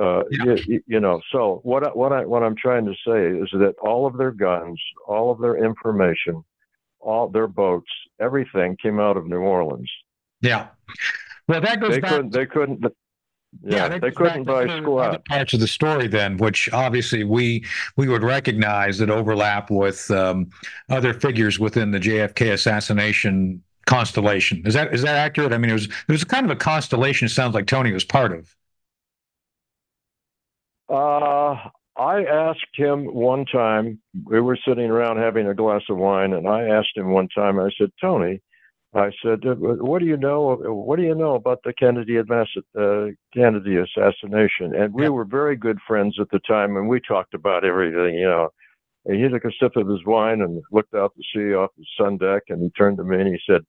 [0.00, 0.56] Uh, yeah.
[0.66, 4.06] you, you, know, so what what I what I'm trying to say is that all
[4.06, 6.44] of their guns, all of their information,
[7.00, 9.90] all their boats, everything came out of New Orleans.
[10.40, 10.68] Yeah.
[11.48, 12.10] Well, that goes they back.
[12.10, 12.84] Couldn't, they couldn't.
[13.62, 15.24] Yeah, yeah they couldn't buy squat.
[15.26, 17.64] Parts of the story, then, which obviously we
[17.96, 20.50] we would recognize that overlap with um,
[20.88, 24.62] other figures within the JFK assassination constellation.
[24.64, 25.52] Is that is that accurate?
[25.52, 27.26] I mean, it was it was kind of a constellation.
[27.26, 28.54] It sounds like Tony was part of.
[30.88, 31.56] Uh,
[31.98, 34.00] I asked him one time.
[34.24, 37.58] We were sitting around having a glass of wine, and I asked him one time.
[37.58, 38.40] I said, Tony,
[38.96, 40.56] I said, uh, "What do you know?
[40.56, 45.78] What do you know about the Kennedy uh, Kennedy assassination?" And we were very good
[45.86, 48.48] friends at the time, and we talked about everything, you know.
[49.04, 51.84] And he took a sip of his wine and looked out to sea off the
[51.98, 53.62] sun deck, and he turned to me and he said,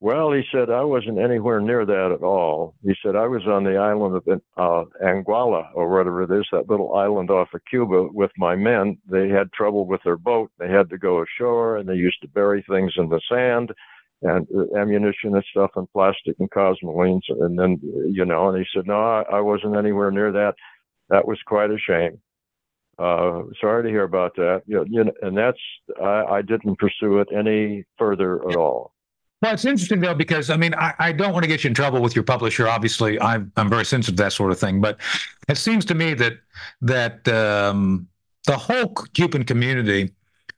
[0.00, 3.62] "Well," he said, "I wasn't anywhere near that at all." He said, "I was on
[3.62, 4.26] the island of
[4.56, 8.98] uh, Anguilla or whatever it is, that little island off of Cuba, with my men.
[9.08, 10.50] They had trouble with their boat.
[10.58, 13.72] They had to go ashore, and they used to bury things in the sand."
[14.22, 17.22] And uh, ammunition and stuff and plastic and cosmolines.
[17.28, 17.78] And then,
[18.10, 20.54] you know, and he said, no, I, I wasn't anywhere near that.
[21.08, 22.18] That was quite a shame.
[22.98, 24.62] Uh, sorry to hear about that.
[24.66, 25.58] You know, you know and that's,
[26.02, 28.92] I, I didn't pursue it any further at all.
[29.42, 31.74] Well, it's interesting though because I mean I, I, don't want to get you in
[31.74, 32.66] trouble with your publisher.
[32.68, 34.80] Obviously, I'm I'm very sensitive to that sort of thing.
[34.80, 34.98] But
[35.46, 36.38] it seems to me that
[36.80, 38.08] that um,
[38.46, 40.10] the whole Cuban community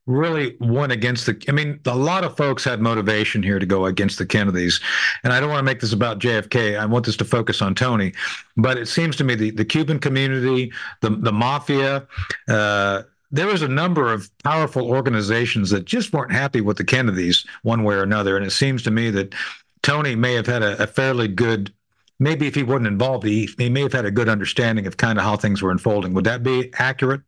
[0.09, 3.85] really went against the i mean a lot of folks had motivation here to go
[3.85, 4.81] against the kennedys.
[5.23, 7.75] And i don't want to make this about jfk i want this to focus on
[7.75, 8.15] tony.
[8.57, 12.07] But it seems to me the, the cuban community the, the mafia
[12.49, 17.45] uh, there was a number of powerful organizations that just weren't happy with the kennedys
[17.63, 18.39] one way or another.
[18.39, 19.35] And it seems to me that
[19.83, 21.73] tony may have had a, a fairly good
[22.19, 25.19] maybe if he wasn't involved he, he may have had a good understanding of kind
[25.19, 26.15] of how things were unfolding.
[26.15, 27.21] Would that be accurate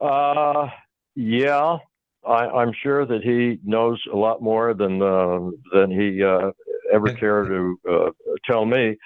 [0.00, 0.68] uh,
[1.14, 1.78] yeah,
[2.26, 6.50] I, am sure that he knows a lot more than uh, than he uh,
[6.92, 8.10] ever cared to uh,
[8.44, 8.96] tell me.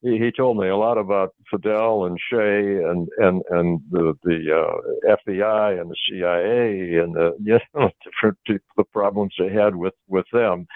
[0.00, 4.54] He, he, told me a lot about Fidel and Che and and and the the
[4.54, 8.38] uh, FBI and the CIA and the you know different
[8.76, 10.66] the problems they had with with them,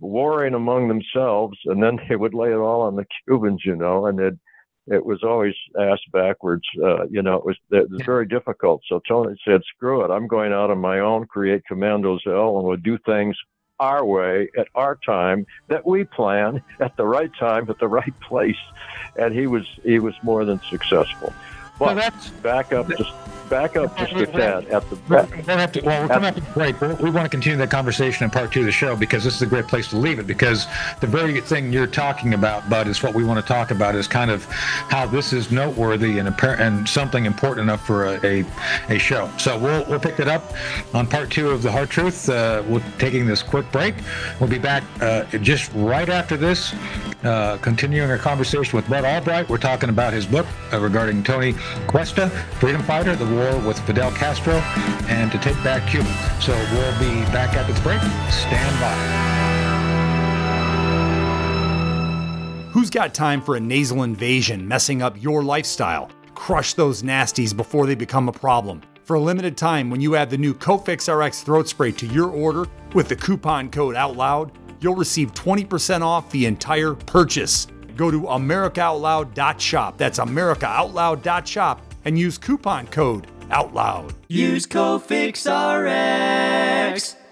[0.00, 4.06] warring among themselves, and then they would lay it all on the Cubans, you know,
[4.06, 4.38] and they'd
[4.90, 6.64] it was always asked backwards.
[6.82, 8.82] Uh, you know, it was it was very difficult.
[8.88, 10.10] So Tony said, "Screw it!
[10.10, 13.36] I'm going out on my own, create Commandos L, and we'll do things
[13.80, 18.18] our way at our time that we plan at the right time at the right
[18.20, 18.56] place."
[19.16, 21.32] And he was he was more than successful.
[21.78, 23.12] But that's, back up just
[23.48, 25.30] back up just a tad at the back.
[25.46, 26.80] We'll have to, well, we're coming up to break.
[26.80, 29.42] We want to continue that conversation in part two of the show because this is
[29.42, 30.66] a great place to leave it because
[31.00, 34.06] the very thing you're talking about, Bud, is what we want to talk about is
[34.06, 38.44] kind of how this is noteworthy and and something important enough for a, a,
[38.88, 39.30] a, show.
[39.38, 40.52] So we'll, we'll pick it up
[40.94, 42.28] on part two of The Hard Truth.
[42.28, 43.94] Uh, we're taking this quick break.
[44.40, 46.74] We'll be back uh, just right after this,
[47.24, 49.48] uh, continuing our conversation with Bud Albright.
[49.48, 51.54] We're talking about his book uh, regarding Tony
[51.86, 52.28] Cuesta,
[52.60, 54.54] freedom fighter, the war with Fidel Castro,
[55.08, 56.08] and to take back Cuba.
[56.40, 58.00] So we'll be back at this break.
[58.30, 59.38] Stand by.
[62.72, 66.10] Who's got time for a nasal invasion messing up your lifestyle?
[66.34, 68.82] Crush those nasties before they become a problem.
[69.04, 72.28] For a limited time, when you add the new Cofix RX throat spray to your
[72.28, 77.66] order with the coupon code OUTLOUD, you'll receive 20% off the entire purchase.
[77.96, 79.98] Go to AmericaOutloud.shop.
[79.98, 84.14] That's AmericaOutloud.shop and use coupon code OUTLOUD.
[84.28, 85.38] Use CoFixRx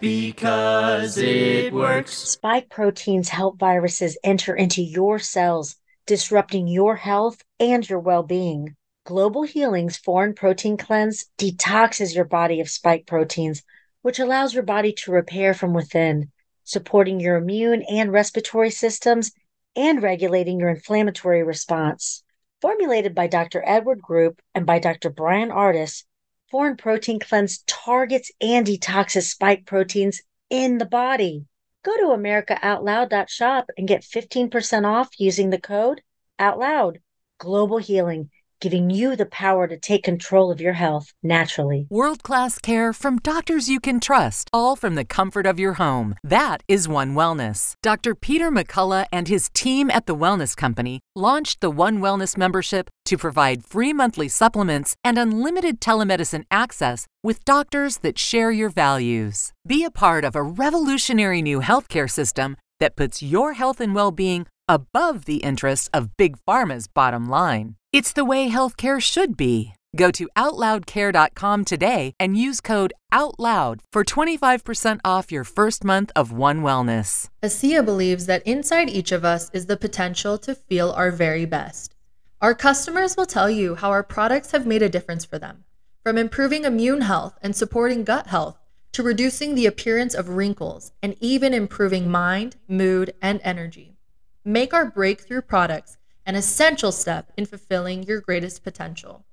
[0.01, 2.13] because it works.
[2.13, 5.77] Spike proteins help viruses enter into your cells,
[6.07, 8.77] disrupting your health and your well being.
[9.05, 13.63] Global Healing's Foreign Protein Cleanse detoxes your body of spike proteins,
[14.03, 16.31] which allows your body to repair from within,
[16.65, 19.33] supporting your immune and respiratory systems
[19.77, 22.25] and regulating your inflammatory response.
[22.61, 23.63] Formulated by Dr.
[23.67, 25.11] Edward Group and by Dr.
[25.11, 26.05] Bryan Ardis,
[26.51, 31.45] Foreign Protein Cleanse targets and detoxes spike proteins in the body.
[31.83, 36.03] Go to AmericaOutloud.shop and get 15% off using the code
[36.39, 37.01] OUTLOUD.
[37.39, 41.87] Global Healing giving you the power to take control of your health naturally.
[41.91, 46.15] World class care from doctors you can trust, all from the comfort of your home.
[46.23, 47.75] That is One Wellness.
[47.83, 48.15] Dr.
[48.15, 53.19] Peter McCullough and his team at The Wellness Company launched the One Wellness membership to
[53.19, 59.53] provide free monthly supplements and unlimited telemedicine access with doctors that share your values.
[59.67, 64.11] Be a part of a revolutionary new healthcare system that puts your health and well
[64.11, 67.77] being above the interests of Big Pharma's bottom line.
[67.97, 69.73] It's the way healthcare should be.
[69.97, 76.31] Go to OutLoudCare.com today and use code OUTLOUD for 25% off your first month of
[76.31, 77.31] One Wellness.
[77.43, 81.95] ASEA believes that inside each of us is the potential to feel our very best.
[82.43, 85.65] Our customers will tell you how our products have made a difference for them,
[86.03, 88.59] from improving immune health and supporting gut health
[88.93, 93.97] to reducing the appearance of wrinkles and even improving mind, mood, and energy.
[94.45, 95.96] Make our breakthrough products
[96.27, 99.25] an essential step in fulfilling your greatest potential.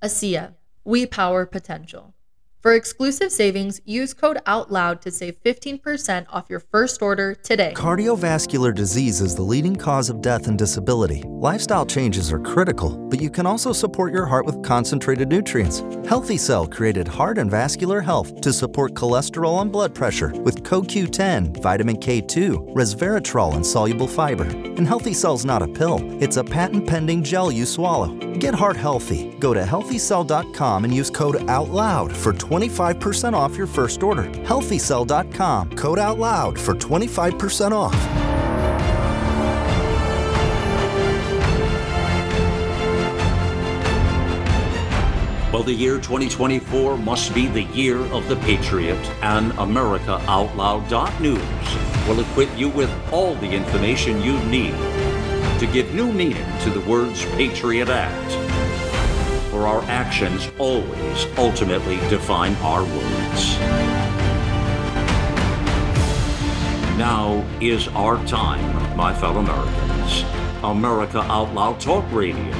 [0.00, 2.14] ASEA, we power potential.
[2.60, 7.72] For exclusive savings, use code OUTLOUD to save 15% off your first order today.
[7.76, 11.22] Cardiovascular disease is the leading cause of death and disability.
[11.26, 15.84] Lifestyle changes are critical, but you can also support your heart with concentrated nutrients.
[16.04, 21.62] Healthy Cell created Heart and Vascular Health to support cholesterol and blood pressure with CoQ10,
[21.62, 24.44] vitamin K2, resveratrol, and soluble fiber.
[24.46, 28.16] And Healthy Cell's not a pill, it's a patent pending gel you swallow.
[28.38, 29.34] Get heart healthy.
[29.40, 34.24] Go to healthycell.com and use code OUTLOUD for 25% off your first order.
[34.24, 37.94] Healthycell.com, code out loud for 25% off.
[45.52, 52.58] Well, the year 2024 must be the year of the Patriot, and AmericaOutloud.news will equip
[52.58, 54.74] you with all the information you need
[55.58, 58.67] to give new meaning to the words Patriot Act
[59.50, 63.58] for our actions always ultimately define our words.
[66.98, 70.24] Now is our time, my fellow Americans.
[70.62, 72.56] America Out Loud Talk Radio.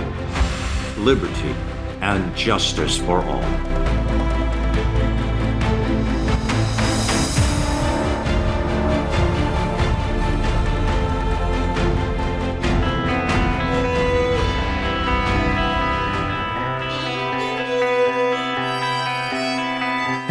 [0.98, 1.54] Liberty
[2.00, 4.07] and justice for all.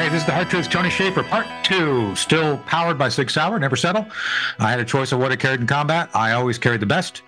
[0.08, 2.16] Hey, this is the Hard Truth, Tony Shaffer, part two.
[2.16, 4.08] Still powered by Sig Sauer, never settle.
[4.58, 6.10] I had a choice of what I carried in combat.
[6.14, 7.24] I always carried the best.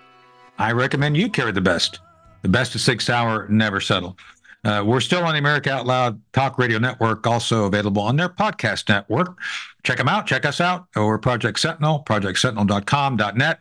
[0.57, 1.99] I recommend you carry the best.
[2.41, 4.17] The best of Sig Sauer, never settle.
[4.63, 8.29] Uh, we're still on the America Out Loud Talk Radio Network, also available on their
[8.29, 9.37] podcast network.
[9.83, 10.25] Check them out.
[10.25, 10.87] Check us out.
[10.95, 13.59] We're Project Sentinel, projectsentinel.com.net,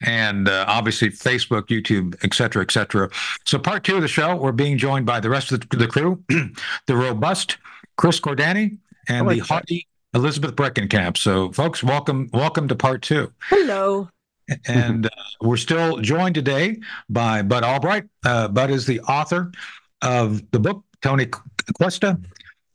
[0.00, 3.08] and uh, obviously Facebook, YouTube, et cetera, et cetera.
[3.44, 5.86] So, part two of the show, we're being joined by the rest of the, the
[5.86, 6.24] crew,
[6.86, 7.58] the robust
[7.98, 11.18] Chris Cordani and like the hardy Elizabeth Breckenkamp.
[11.18, 13.32] So, folks, welcome, welcome to part two.
[13.50, 14.08] Hello.
[14.66, 15.10] And uh,
[15.42, 16.78] we're still joined today
[17.10, 18.04] by Bud Albright.
[18.24, 19.52] Uh, Bud is the author
[20.00, 21.26] of the book Tony
[21.74, 22.18] Cuesta,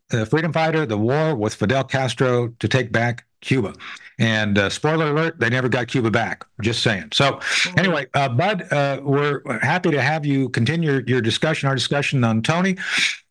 [0.10, 3.74] the freedom fighter, the war with Fidel Castro to take back Cuba.
[4.20, 6.46] And uh, spoiler alert, they never got Cuba back.
[6.62, 7.10] Just saying.
[7.12, 7.40] So,
[7.76, 12.44] anyway, uh, Bud, uh, we're happy to have you continue your discussion, our discussion on
[12.44, 12.78] Tony.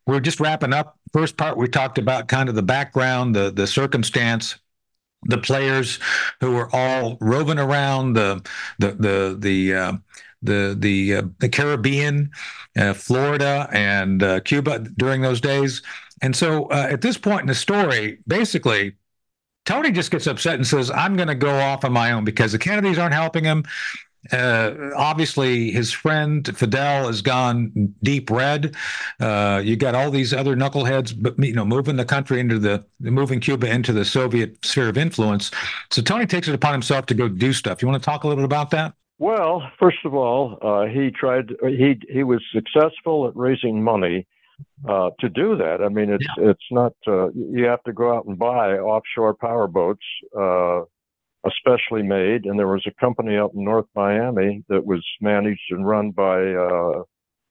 [0.06, 0.98] We're just wrapping up.
[1.12, 4.56] First part, we talked about kind of the background, the the circumstance,
[5.24, 5.98] the players
[6.40, 8.44] who were all roving around the
[8.78, 9.92] the the the uh,
[10.42, 12.30] the the, uh, the Caribbean,
[12.76, 15.82] uh, Florida, and uh, Cuba during those days.
[16.20, 18.96] And so, uh, at this point in the story, basically,
[19.64, 22.52] Tony just gets upset and says, "I'm going to go off on my own because
[22.52, 23.64] the Kennedys aren't helping him."
[24.30, 28.76] Uh, obviously, his friend Fidel has gone deep red.
[29.18, 32.84] Uh, you got all these other knuckleheads, but you know, moving the country into the
[33.00, 35.50] moving Cuba into the Soviet sphere of influence.
[35.90, 37.82] So Tony takes it upon himself to go do stuff.
[37.82, 38.94] You want to talk a little bit about that?
[39.18, 41.52] Well, first of all, uh, he tried.
[41.62, 44.26] He he was successful at raising money
[44.88, 45.80] uh, to do that.
[45.80, 46.50] I mean, it's yeah.
[46.50, 46.92] it's not.
[47.06, 50.04] Uh, you have to go out and buy offshore power boats
[50.36, 50.82] uh,
[51.46, 52.44] especially made.
[52.44, 56.40] And there was a company up in North Miami that was managed and run by
[56.52, 57.02] uh,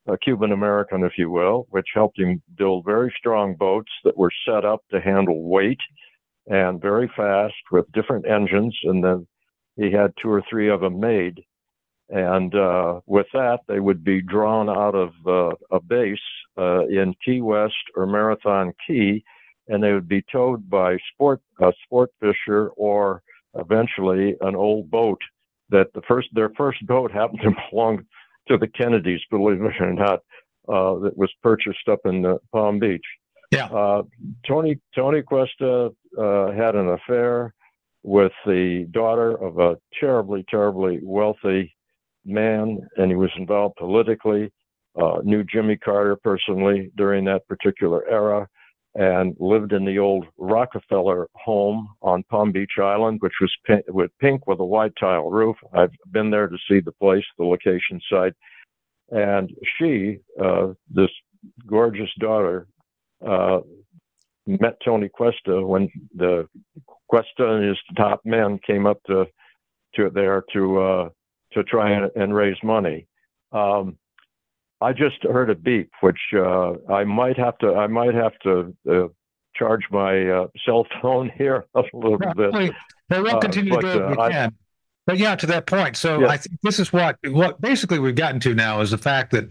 [0.08, 4.32] a Cuban American, if you will, which helped him build very strong boats that were
[4.48, 5.80] set up to handle weight
[6.48, 8.78] and very fast with different engines.
[8.84, 9.28] And then
[9.76, 11.42] he had two or three of them made.
[12.10, 16.20] And uh, with that, they would be drawn out of uh, a base
[16.58, 19.24] uh, in Key West or Marathon Key,
[19.70, 23.22] and they would be towed by sport a sport fisher or
[23.56, 25.20] eventually an old boat
[25.70, 28.04] that the first their first boat happened to belong
[28.48, 30.20] to the Kennedys, believe it or not,
[30.68, 33.06] uh, that was purchased up in uh, Palm Beach.
[33.52, 33.66] Yeah.
[33.66, 34.04] Uh,
[34.48, 37.54] Tony Tony Cuesta uh, had an affair
[38.04, 41.76] with the daughter of a terribly, terribly wealthy
[42.26, 44.52] man, and he was involved politically.
[45.02, 48.48] Uh, knew Jimmy Carter personally during that particular era
[48.96, 54.12] and lived in the old Rockefeller home on Palm Beach Island, which was pink, with
[54.20, 55.56] pink with a white tile roof.
[55.74, 58.34] I've been there to see the place, the location site,
[59.10, 61.10] and she, uh, this
[61.68, 62.68] gorgeous daughter,
[63.26, 63.60] uh,
[64.46, 66.48] met Tony Cuesta when the
[67.08, 69.26] Cuesta and his top men came up to
[69.96, 71.10] to there to uh,
[71.54, 73.08] to try and, and raise money.
[73.52, 73.98] Um,
[74.82, 77.76] I just heard a beep, which uh, I might have to.
[77.76, 79.08] I might have to uh,
[79.56, 82.52] charge my uh, cell phone here a little bit.
[82.52, 82.74] Wait,
[83.10, 84.56] we'll uh, continue but, to go if we uh, can.
[85.08, 85.98] But yeah, to that point.
[85.98, 89.32] So I think this is what what basically we've gotten to now is the fact
[89.32, 89.50] that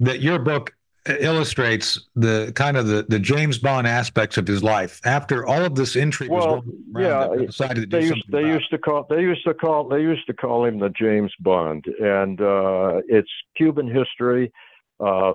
[0.00, 0.74] that your book
[1.06, 5.74] illustrates the kind of the, the James Bond aspects of his life after all of
[5.74, 6.64] this intrigue well, was
[6.98, 10.26] yeah, decided to they used, they used to call they used to call they used
[10.26, 14.52] to call him the James Bond, and uh, it's Cuban history
[15.00, 15.32] uh,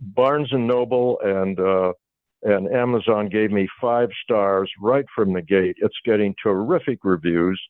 [0.00, 1.92] Barnes and Noble and uh,
[2.42, 5.76] and Amazon gave me five stars right from the gate.
[5.78, 7.60] It's getting terrific reviews,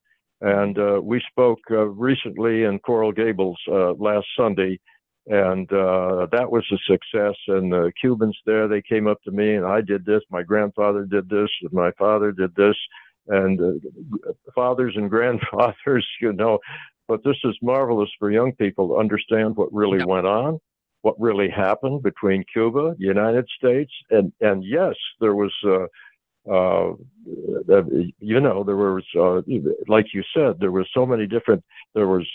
[0.40, 4.78] and uh, we spoke uh, recently in Coral Gables uh, last Sunday,
[5.26, 7.34] and uh, that was a success.
[7.48, 10.22] And the Cubans there, they came up to me, and I did this.
[10.30, 12.76] My grandfather did this, and my father did this,
[13.26, 13.82] and
[14.54, 16.60] fathers and grandfathers, you know.
[17.08, 20.04] But this is marvelous for young people to understand what really yeah.
[20.04, 20.60] went on
[21.02, 25.52] what really happened between Cuba, the United States, and and yes, there was.
[25.64, 25.86] Uh,
[26.50, 26.92] uh,
[28.18, 29.42] you know, there was, uh,
[29.88, 31.62] like you said, there was so many different.
[31.94, 32.26] There was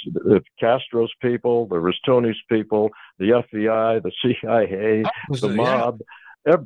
[0.59, 5.03] Castro's people, there was Tony's people, the FBI, the CIA,
[5.41, 6.01] the mob.
[6.45, 6.57] Yeah.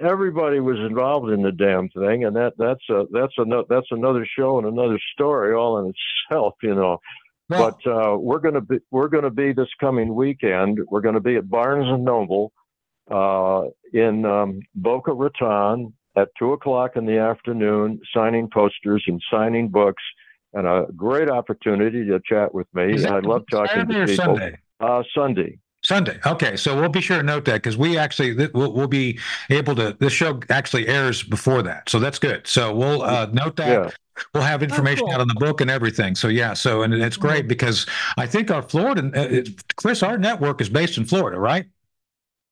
[0.00, 4.26] everybody was involved in the damn thing, and that that's a that's a that's another
[4.36, 5.94] show and another story all in
[6.30, 6.54] itself.
[6.62, 6.98] You know,
[7.48, 10.78] but uh, we're going to be we're going to be this coming weekend.
[10.88, 12.52] We're going to be at Barnes and Noble
[13.10, 19.68] uh, in um, Boca Raton at two o'clock in the afternoon, signing posters and signing
[19.68, 20.02] books,
[20.52, 23.04] and a great opportunity to chat with me.
[23.04, 24.24] I love talking Saturday to people.
[24.24, 24.58] Sunday?
[24.80, 25.58] Uh, Sunday.
[25.88, 26.20] Sunday.
[26.26, 29.18] Okay, so we'll be sure to note that because we actually th- we'll, we'll be
[29.48, 29.96] able to.
[29.98, 32.46] This show actually airs before that, so that's good.
[32.46, 33.68] So we'll uh, note that.
[33.68, 33.90] Yeah.
[34.34, 35.14] We'll have information cool.
[35.14, 36.14] out on the book and everything.
[36.14, 37.86] So yeah, so and it's great because
[38.18, 41.64] I think our Florida, uh, Chris, our network is based in Florida, right?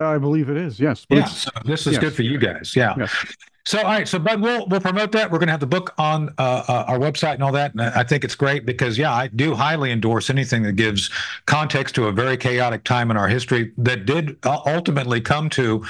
[0.00, 0.80] I believe it is.
[0.80, 1.04] Yes.
[1.06, 1.24] But Yeah.
[1.26, 2.00] So this is yes.
[2.00, 2.74] good for you guys.
[2.74, 2.94] Yeah.
[2.96, 3.36] Yes.
[3.66, 4.06] So, all right.
[4.06, 5.28] So, Bud, we'll we'll promote that.
[5.28, 7.72] We're going to have the book on uh, uh, our website and all that.
[7.72, 11.10] And I think it's great because, yeah, I do highly endorse anything that gives
[11.46, 15.84] context to a very chaotic time in our history that did uh, ultimately come to,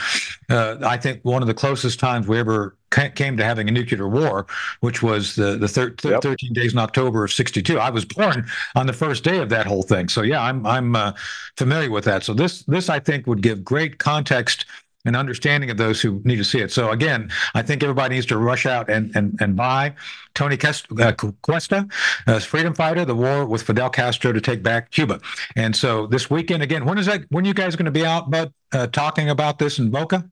[0.48, 4.08] uh, I think, one of the closest times we ever came to having a nuclear
[4.08, 4.46] war,
[4.80, 6.22] which was the the thir- Yep.
[6.22, 7.78] 13 days in October of '62.
[7.78, 10.08] I was born on the first day of that whole thing.
[10.08, 11.12] So, yeah, I'm I'm uh,
[11.58, 12.24] familiar with that.
[12.24, 14.64] So this this I think would give great context
[15.06, 16.70] and understanding of those who need to see it.
[16.70, 19.94] So again, I think everybody needs to rush out and and, and buy
[20.34, 21.88] Tony uh, Cuesta,
[22.26, 25.20] uh, Freedom Fighter, the war with Fidel Castro to take back Cuba.
[25.56, 27.22] And so this weekend again, when is that?
[27.30, 30.28] When are you guys going to be out, Bud, uh, talking about this in Boca?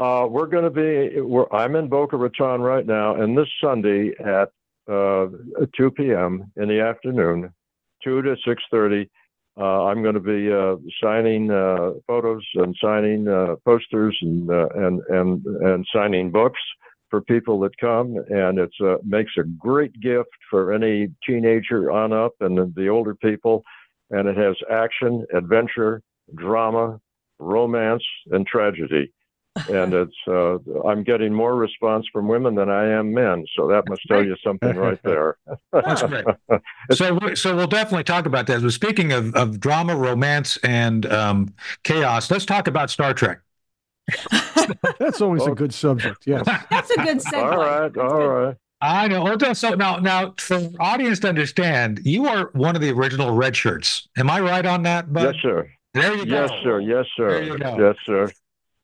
[0.00, 1.46] Uh, we're going to be.
[1.52, 4.50] I'm in Boca Raton right now, and this Sunday at
[4.90, 5.26] uh,
[5.76, 6.50] 2 p.m.
[6.56, 7.52] in the afternoon,
[8.02, 9.02] 2 to 6:30.
[9.02, 9.06] Uh,
[9.60, 15.00] I'm going to be uh, signing uh, photos and signing uh, posters and uh, and
[15.08, 16.60] and and signing books
[17.10, 22.12] for people that come, and it's uh, makes a great gift for any teenager on
[22.12, 23.62] up and the older people,
[24.10, 26.02] and it has action, adventure,
[26.34, 26.98] drama,
[27.38, 29.12] romance, and tragedy
[29.70, 33.44] and it's uh, I'm getting more response from women than I am men.
[33.56, 35.36] So that must tell you something right there.
[35.72, 36.24] That's great.
[36.92, 38.62] so, we- so we'll definitely talk about that.
[38.62, 43.40] But speaking of, of drama, romance, and um, chaos, let's talk about Star Trek.
[44.98, 45.54] That's always a Oh.
[45.54, 46.26] good subject.
[46.26, 46.44] Yes.
[46.70, 47.44] That's a good subject.
[47.44, 48.56] all right, all right.
[48.80, 49.20] I know.
[49.24, 49.54] Hold on.
[49.54, 54.08] So now, now, for audience to understand, you are one of the original red shirts.
[54.18, 55.12] Am I right on that?
[55.12, 55.22] Bud?
[55.22, 55.70] Yes, sir.
[55.94, 56.32] There you go.
[56.42, 56.80] Yes, sir.
[56.80, 57.42] Yes, There sir.
[57.42, 57.78] you go.
[57.78, 58.30] Yes, sir.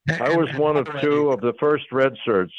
[0.08, 2.52] And- I was and- one of two of the first red shirts.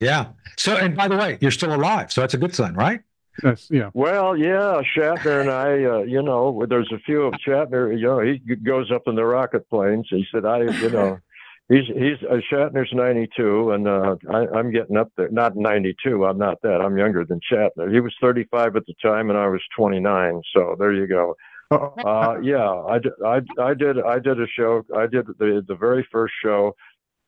[0.00, 0.26] Yeah.
[0.56, 3.00] So, and by the way, you're still alive, so that's a good sign, right?
[3.42, 3.68] Yes.
[3.70, 3.90] Yeah.
[3.94, 7.98] Well, yeah, Shatner and I, uh, you know, there's a few of Shatner.
[7.98, 10.06] You know, he goes up in the rocket planes.
[10.10, 11.18] He said, I, you know,
[11.68, 15.28] he's he's uh, Shatner's 92, and uh, I, I'm getting up there.
[15.30, 16.24] Not 92.
[16.24, 16.80] I'm not that.
[16.80, 17.92] I'm younger than Shatner.
[17.92, 20.40] He was 35 at the time, and I was 29.
[20.54, 21.34] So there you go.
[21.70, 24.82] Uh, Uh, yeah, I, d- I, I did I did a show.
[24.96, 26.74] I did the the very first show.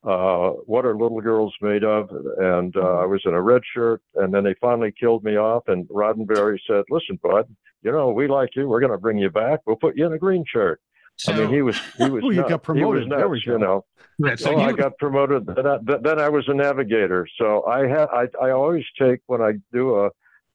[0.04, 2.08] Uh, what are little girls made of?
[2.38, 5.64] And uh, I was in a red shirt, and then they finally killed me off.
[5.66, 7.46] And Roddenberry said, "Listen, bud,
[7.82, 8.68] you know we like you.
[8.68, 9.60] We're going to bring you back.
[9.66, 10.80] We'll put you in a green shirt."
[11.16, 12.50] So, I mean, he was he was Oh, you nuts.
[12.50, 13.10] got He was promoted.
[13.10, 13.84] There nuts, we you know.
[14.18, 15.46] yeah, so oh, I got promoted.
[15.46, 17.26] Then I, then I was a navigator.
[17.36, 20.10] So I had I, I always take when I do a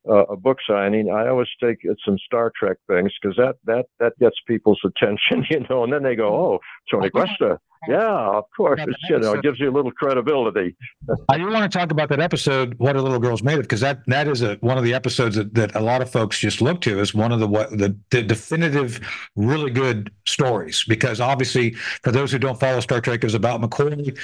[0.07, 4.17] a, a book signing, I always take some Star Trek things because that that that
[4.19, 5.83] gets people's attention, you know.
[5.83, 6.59] And then they go, "Oh,
[6.91, 10.75] Tony Cuesta, yeah, of course." It's, you know, it gives you a little credibility.
[11.29, 13.81] I do want to talk about that episode, "What Are Little Girls Made Of," because
[13.81, 16.61] that that is a one of the episodes that, that a lot of folks just
[16.61, 18.99] look to as one of the what the, the definitive,
[19.35, 20.83] really good stories.
[20.83, 21.71] Because obviously,
[22.03, 24.17] for those who don't follow Star Trek, it was about McCoy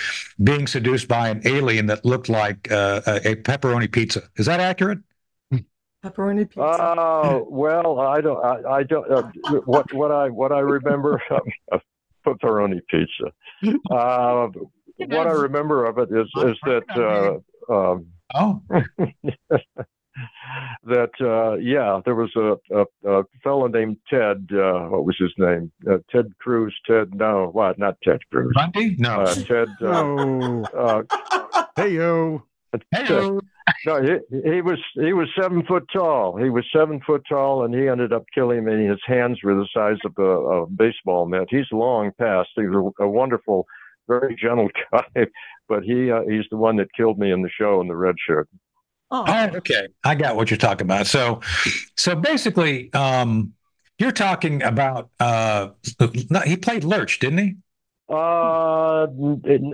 [0.44, 4.24] being seduced by an alien that looked like uh, a pepperoni pizza.
[4.36, 5.00] Is that accurate?
[6.04, 6.96] Pepperoni pizza.
[6.98, 9.12] Oh well, I don't, I, I don't.
[9.12, 9.24] Uh,
[9.66, 11.22] what what I what I remember
[12.26, 13.32] pepperoni pizza.
[13.92, 14.48] Uh,
[14.98, 17.42] what I remember of it is is that.
[17.70, 18.62] Uh, um, Oh,
[20.84, 22.86] that uh, yeah, there was a, a,
[23.20, 24.48] a fellow named Ted.
[24.54, 25.72] Uh, what was his name?
[25.90, 26.76] Uh, Ted Cruz.
[26.86, 27.16] Ted?
[27.16, 27.80] No, what?
[27.80, 28.52] Not Ted Cruz.
[28.54, 28.96] Bundy?
[29.00, 29.22] No.
[29.22, 29.70] Uh, Ted.
[29.82, 30.64] Uh, Oh.
[30.78, 32.44] uh, Hey yo.
[32.92, 33.40] Hello.
[33.86, 36.38] no, he, he was he was seven foot tall.
[36.38, 38.86] He was seven foot tall, and he ended up killing me.
[38.86, 41.48] His hands were the size of a, a baseball mitt.
[41.50, 42.50] He's long past.
[42.56, 43.66] He was a, a wonderful,
[44.08, 45.26] very gentle guy,
[45.68, 48.16] but he uh, he's the one that killed me in the show in the red
[48.26, 48.48] shirt.
[49.12, 49.88] oh, Oh, okay.
[50.04, 51.08] I got what you're talking about.
[51.08, 51.42] So,
[51.96, 53.54] so basically, um,
[53.98, 55.70] you're talking about uh,
[56.46, 57.56] he played Lurch, didn't he?
[58.10, 59.06] Uh,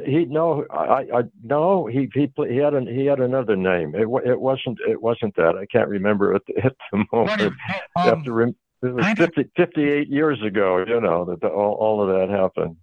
[0.06, 3.96] he no, I, I no, he he he had an, he had another name.
[3.96, 5.56] It it wasn't it wasn't that.
[5.56, 7.42] I can't remember at the, at the moment.
[7.42, 7.54] Um,
[7.96, 12.10] After rem- it was 50, 58 years ago, you know that the, all, all of
[12.10, 12.76] that happened.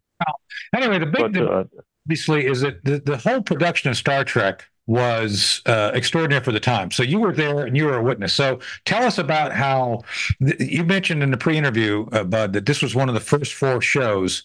[0.74, 1.64] anyway, the big the- uh,
[2.06, 6.58] obviously is that the, the whole production of Star Trek was uh, extraordinary for the
[6.60, 6.90] time.
[6.90, 8.32] So you were there and you were a witness.
[8.32, 10.00] So tell us about how
[10.44, 13.54] th- you mentioned in the pre-interview, uh, Bud, that this was one of the first
[13.54, 14.44] four shows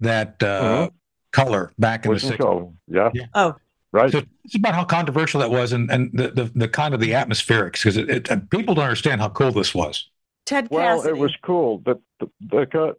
[0.00, 0.90] that uh, Mhm.
[1.32, 2.38] color back in the was 60s.
[2.38, 3.24] so yeah, Yeah.
[3.34, 3.54] Oh.
[3.92, 4.10] right.
[4.12, 7.10] So it's about how controversial that was and, and the, the, the kind of the
[7.12, 10.08] atmospherics because it, it, people don't understand how cool this was.
[10.44, 11.16] Ted Well, Cassidy.
[11.18, 11.82] it was cool.
[11.84, 12.94] The, the, the co-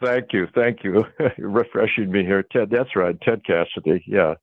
[0.00, 1.04] Thank you, thank you.
[1.38, 2.70] You're refreshing me here, Ted.
[2.70, 4.04] That's right, Ted Cassidy.
[4.06, 4.34] Yeah,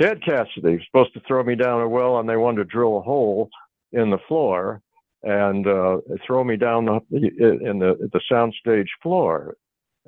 [0.00, 2.98] Ted Cassidy was supposed to throw me down a well, and they wanted to drill
[2.98, 3.48] a hole
[3.92, 4.80] in the floor
[5.24, 9.56] and uh, throw me down the, in the the soundstage floor.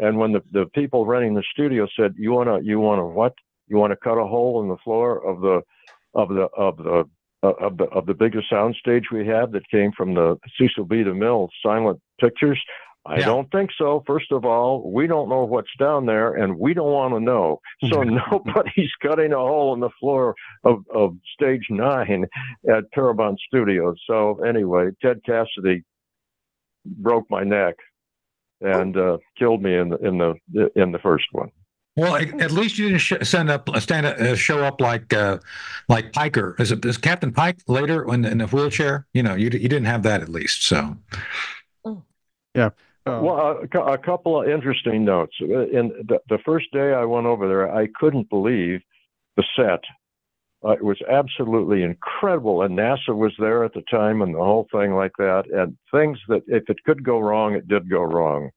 [0.00, 3.34] And when the, the people running the studio said, "You wanna you wanna what?
[3.68, 5.62] You want to cut a hole in the floor of the
[6.14, 7.04] of the of the
[7.44, 10.98] uh, of the of the biggest soundstage we have that came from the Cecil B.
[11.04, 12.60] DeMille silent pictures?"
[13.06, 13.24] I Yeah.
[13.24, 14.04] don't think so.
[14.06, 17.60] First of all, we don't know what's down there, and we don't want to know.
[17.92, 20.34] So nobody's cutting a hole in the floor
[20.64, 22.26] of, of stage nine
[22.70, 23.96] at Paramount Studios.
[24.06, 25.82] So anyway, Ted Cassidy
[26.84, 27.76] broke my neck
[28.60, 31.50] and uh, killed me in the in the in the first one.
[31.96, 35.12] Well, at at least you didn't sh- send up, stand up, uh, show up like,
[35.12, 35.38] uh,
[35.88, 36.54] like Piker.
[36.58, 39.06] Is it is Captain Pike later in, in a wheelchair?
[39.12, 40.62] You know, you d- you didn't have that at least.
[40.64, 40.96] So
[43.06, 45.34] Uh, Well, a, a couple of interesting notes.
[45.40, 48.82] Uh, In the, the first day I went over there, I couldn't believe
[49.36, 49.80] the set.
[50.62, 54.68] Uh, it was absolutely incredible, and NASA was there at the time, and the whole
[54.70, 55.44] thing like that.
[55.50, 58.50] And things that, if it could go wrong, it did go wrong.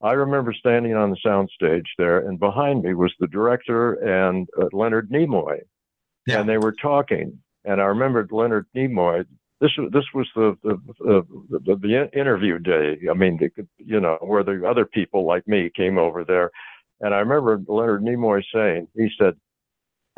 [0.00, 4.66] I remember standing on the soundstage there, and behind me was the director and uh,
[4.72, 5.58] Leonard Nimoy,
[6.26, 6.40] Yeah.
[6.40, 7.40] and they were talking.
[7.64, 9.24] And I remembered Leonard Nimoy.
[9.60, 12.98] This was this was the the the, the, the interview day.
[13.10, 16.52] I mean, could, you know, where the other people like me came over there,
[17.00, 19.34] and I remember Leonard Nimoy saying, he said,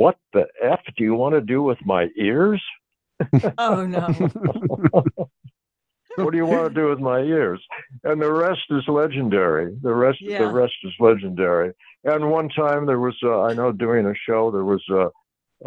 [0.01, 2.63] "What the f do you want to do with my ears?
[3.59, 4.07] Oh no.
[6.17, 7.63] what do you want to do with my ears?"
[8.05, 9.77] And the rest is legendary.
[9.83, 10.39] The rest Yeah.
[10.39, 11.73] the rest is legendary.
[12.05, 15.11] And one time there was, uh, I know, doing a show, there was a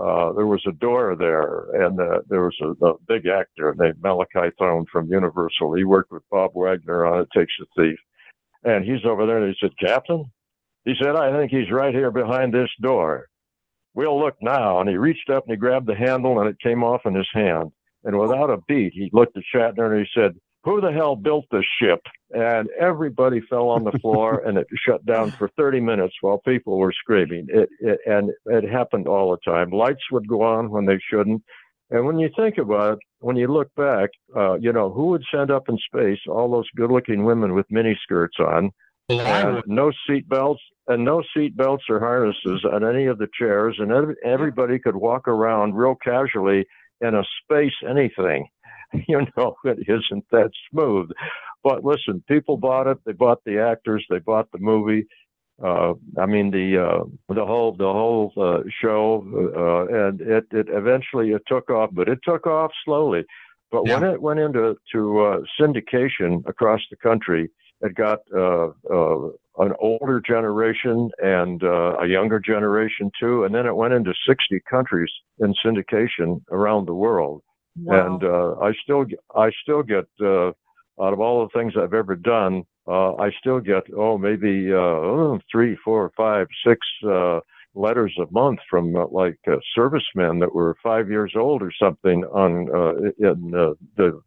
[0.02, 4.02] uh, there was a door there, and uh, there was a, a big actor named
[4.02, 5.76] Malachi Throne from Universal.
[5.76, 8.00] He worked with Bob Wagner on It Takes a Thief,
[8.64, 9.38] and he's over there.
[9.38, 10.26] And he said, "Captain,"
[10.86, 13.28] he said, "I think he's right here behind this door.
[13.94, 16.84] We'll look now." And he reached up and he grabbed the handle, and it came
[16.84, 17.72] off in his hand.
[18.04, 21.46] And without a beat, he looked at Shatner and he said, "Who the hell built
[21.52, 22.02] this ship?"
[22.36, 26.78] And everybody fell on the floor, and it shut down for 30 minutes while people
[26.78, 27.48] were screaming.
[27.50, 29.70] It, it and it happened all the time.
[29.70, 31.44] Lights would go on when they shouldn't.
[31.89, 35.24] And when you think about it, when you look back, uh, you know, who would
[35.32, 38.72] send up in space all those good-looking women with miniskirts on,
[39.10, 43.78] and no seat belts, and no seat belts or harnesses on any of the chairs,
[43.80, 46.66] and every, everybody could walk around real casually
[47.02, 48.48] in a space anything.
[49.08, 51.10] You know, it isn't that smooth.
[51.64, 53.00] But listen, people bought it.
[53.08, 54.06] They bought the actors.
[54.08, 55.08] They bought the movie.
[55.64, 59.26] Uh, I mean the uh, the whole the whole uh, show,
[59.58, 63.24] uh, and it it eventually it took off, but it took off slowly.
[63.72, 67.50] But when it went into to uh, syndication across the country,
[67.84, 69.28] it got uh, uh,
[69.60, 74.60] an older generation and uh, a younger generation too, and then it went into 60
[74.70, 77.42] countries in syndication around the world.
[77.76, 78.06] Wow.
[78.06, 79.06] And uh, I still
[79.36, 80.50] I still get uh,
[81.02, 84.76] out of all the things I've ever done, uh, I still get oh maybe uh,
[84.76, 87.40] oh, three, four, five, six uh,
[87.76, 92.24] letters a month from uh, like uh, servicemen that were five years old or something
[92.26, 94.22] on uh, in uh, the-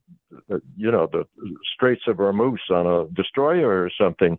[0.76, 1.24] you know the
[1.74, 4.38] Straits of Hormuz on a destroyer or something.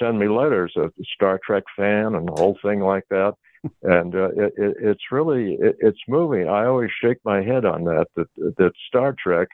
[0.00, 3.34] Send me letters, a Star Trek fan, and the whole thing like that.
[3.82, 6.48] And uh, it, it, it's really it, it's moving.
[6.48, 8.06] I always shake my head on that.
[8.16, 9.48] That that Star Trek,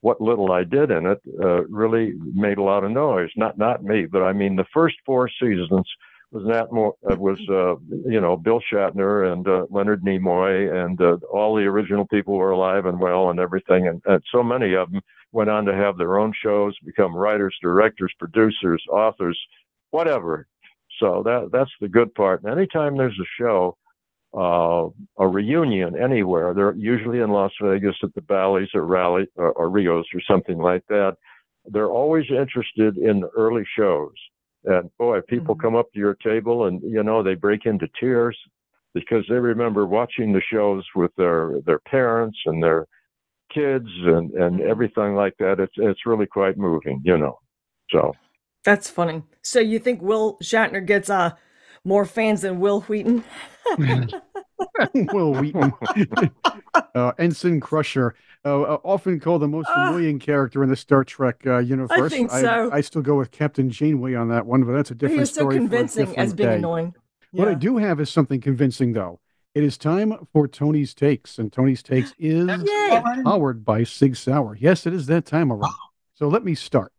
[0.00, 3.28] what little I did in it, uh, really made a lot of noise.
[3.36, 5.86] Not not me, but I mean the first four seasons
[6.32, 7.76] was that more uh, was uh,
[8.10, 12.50] you know Bill Shatner and uh, Leonard Nimoy and uh, all the original people were
[12.52, 15.02] alive and well and everything, and, and so many of them
[15.32, 19.38] went on to have their own shows, become writers, directors, producers, authors,
[19.90, 20.46] whatever.
[20.98, 22.42] So that that's the good part.
[22.42, 23.76] And anytime there's a show,
[24.34, 29.52] uh, a reunion anywhere, they're usually in Las Vegas at the Bally's or Rally or,
[29.52, 31.16] or Rios or something like that.
[31.66, 34.14] They're always interested in the early shows.
[34.64, 38.36] And boy, people come up to your table and you know they break into tears
[38.94, 42.86] because they remember watching the shows with their their parents and their
[43.52, 45.58] kids and and everything like that.
[45.58, 47.38] It's it's really quite moving, you know.
[47.90, 48.14] So
[48.64, 49.22] That's funny.
[49.42, 51.32] So you think Will Shatner gets uh
[51.84, 53.24] more fans than Wil Wheaton?
[54.94, 55.72] Wil Wheaton,
[56.94, 58.14] uh, Ensign Crusher,
[58.44, 62.00] uh, uh, often called the most annoying character in the Star Trek uh, universe.
[62.00, 62.70] I think so.
[62.72, 65.54] I, still go with Captain Janeway on that one, but that's a different story.
[65.56, 65.88] He was so story.
[65.98, 66.56] for a convincing as being day.
[66.56, 66.94] annoying.
[67.30, 69.20] What I do have is something convincing, though.
[69.54, 72.50] It is time for Tony's Takes, and Tony's Takes is
[73.24, 74.56] powered by Sig Sauer.
[74.56, 75.74] Yes, it is that time around.
[76.14, 76.92] So let me start.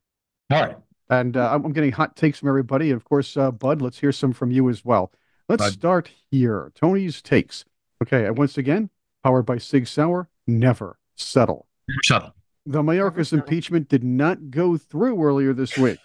[0.52, 0.78] All right.
[1.10, 2.90] And uh, I'm I'm getting hot takes from everybody.
[2.90, 5.12] And of course, uh, Bud, let's hear some from you as well.
[5.50, 5.74] Let's Bud.
[5.74, 6.72] start here.
[6.74, 7.66] Tony's takes.
[8.02, 8.90] Okay, once again,
[9.24, 11.68] powered by Sig Sauer, never settle.
[12.04, 12.34] Shuttle.
[12.66, 16.00] The Mayorkas impeachment did not go through earlier this week.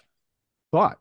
[0.71, 0.97] But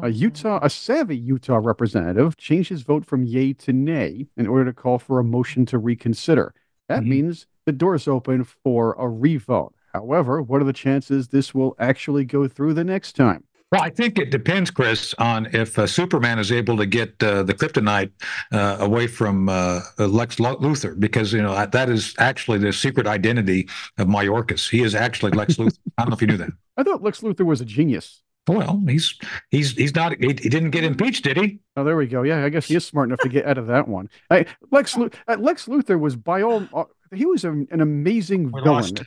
[0.00, 4.64] a Utah, a savvy Utah representative changed his vote from yay to nay in order
[4.66, 6.54] to call for a motion to reconsider.
[6.88, 7.08] That Mhm.
[7.08, 9.74] means the door's open for a revote.
[9.92, 13.44] However, what are the chances this will actually go through the next time?
[13.72, 17.44] Well, I think it depends, Chris, on if uh, Superman is able to get uh,
[17.44, 18.10] the kryptonite
[18.50, 22.72] uh, away from uh, Lex Lu- Luthor, because you know that- that is actually the
[22.72, 24.68] secret identity of Mayorkas.
[24.68, 25.78] He is actually Lex Luthor.
[25.98, 26.50] I don't know if you knew that.
[26.76, 28.22] I thought Lex Luthor was a genius.
[28.48, 29.14] Well, he's
[29.52, 30.16] he's he's not.
[30.18, 31.60] He, he didn't get impeached, did he?
[31.76, 32.22] Oh, there we go.
[32.22, 34.08] Yeah, I guess he is smart enough to get out of that one.
[34.30, 35.08] I, Lex, uh,
[35.38, 38.74] Lex Luthor was by all, uh, he was an, an amazing We villain.
[38.74, 39.02] lost.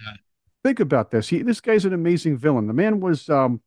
[0.63, 1.27] think about this.
[1.27, 2.67] He, this guy's an amazing villain.
[2.67, 3.59] The man was, um,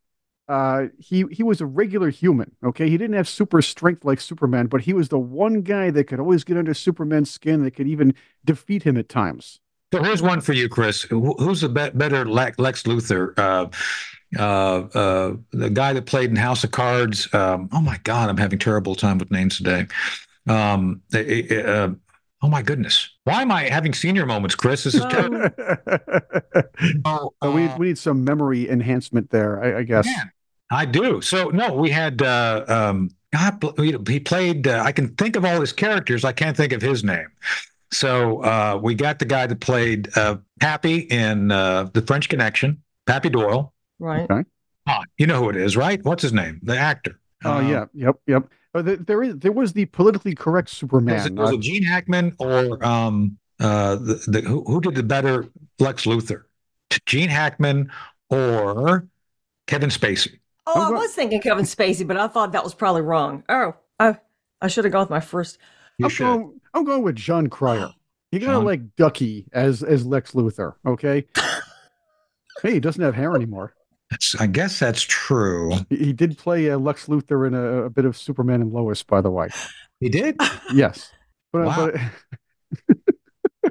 [0.48, 2.52] uh, he he was a regular human.
[2.64, 6.04] Okay, he didn't have super strength like Superman, but he was the one guy that
[6.04, 7.62] could always get under Superman's skin.
[7.64, 9.60] That could even defeat him at times.
[9.92, 11.02] So here's one for you, Chris.
[11.02, 13.38] Who's a bet better Lex, Lex Luthor?
[13.38, 13.68] Uh,
[14.38, 17.32] uh, uh, the guy that played in House of Cards.
[17.32, 19.86] Um, oh my God, I'm having terrible time with names today.
[20.48, 21.90] Um, uh, uh,
[22.42, 24.84] oh my goodness, why am I having senior moments, Chris?
[24.84, 25.48] This is terrible.
[27.04, 30.06] Oh, So we uh, we need some memory enhancement there, I, I guess.
[30.06, 30.30] man,
[30.70, 31.20] I do.
[31.20, 32.22] So no, we had.
[32.22, 34.66] Uh, um, God, he he played.
[34.66, 36.24] Uh, I can think of all his characters.
[36.24, 37.28] I can't think of his name.
[37.92, 42.82] So uh, we got the guy that played uh, Pappy in uh, The French Connection,
[43.06, 43.72] Pappy Doyle.
[43.98, 44.28] Right.
[44.88, 46.02] Ah, you know who it is, right?
[46.04, 46.60] What's his name?
[46.62, 47.18] The actor.
[47.44, 48.48] Oh Um, yeah, yep, yep.
[48.74, 51.14] Uh, there, there is there was the politically correct Superman.
[51.14, 54.94] Was it, was uh, it Gene Hackman or um uh the, the who, who did
[54.94, 55.46] the better
[55.78, 56.42] Lex Luthor?
[57.06, 57.90] Gene Hackman
[58.30, 59.06] or
[59.66, 60.38] Kevin Spacey?
[60.66, 63.44] Oh, I go- was thinking Kevin Spacey, but I thought that was probably wrong.
[63.48, 64.18] Oh, I,
[64.60, 65.58] I should have gone with my first.
[65.98, 66.24] You I'm should.
[66.24, 67.90] going, I'm going with Jon Cryer.
[68.32, 71.26] You gotta John- like Ducky as as Lex Luthor, okay?
[72.62, 73.72] hey, he doesn't have hair anymore.
[74.10, 75.72] That's, I guess that's true.
[75.88, 79.02] He, he did play uh, Lex Luthor in a, a bit of Superman and Lois,
[79.04, 79.48] by the way.
[80.00, 80.36] He did.
[80.74, 81.12] Yes,
[81.52, 81.90] but, Wow.
[81.92, 81.94] but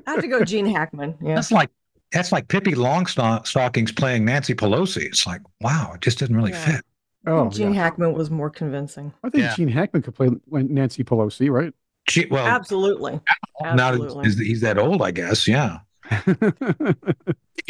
[0.07, 1.15] I have to go Gene Hackman.
[1.21, 1.35] Yeah.
[1.35, 1.69] That's like
[2.15, 5.03] that's like Pippi Longstockings playing Nancy Pelosi.
[5.03, 6.65] It's like wow, it just didn't really Yeah.
[6.77, 6.85] fit.
[7.27, 7.83] oh, Gene yeah.
[7.83, 9.13] Hackman was more convincing.
[9.23, 9.55] I think Yeah.
[9.55, 11.73] Gene Hackman could play Nancy Pelosi, right?
[12.07, 13.19] Gee, well, Absolutely.
[13.63, 14.25] now that Absolutely.
[14.25, 15.47] he's, he's that old, I guess.
[15.47, 15.79] Yeah,
[16.27, 16.35] you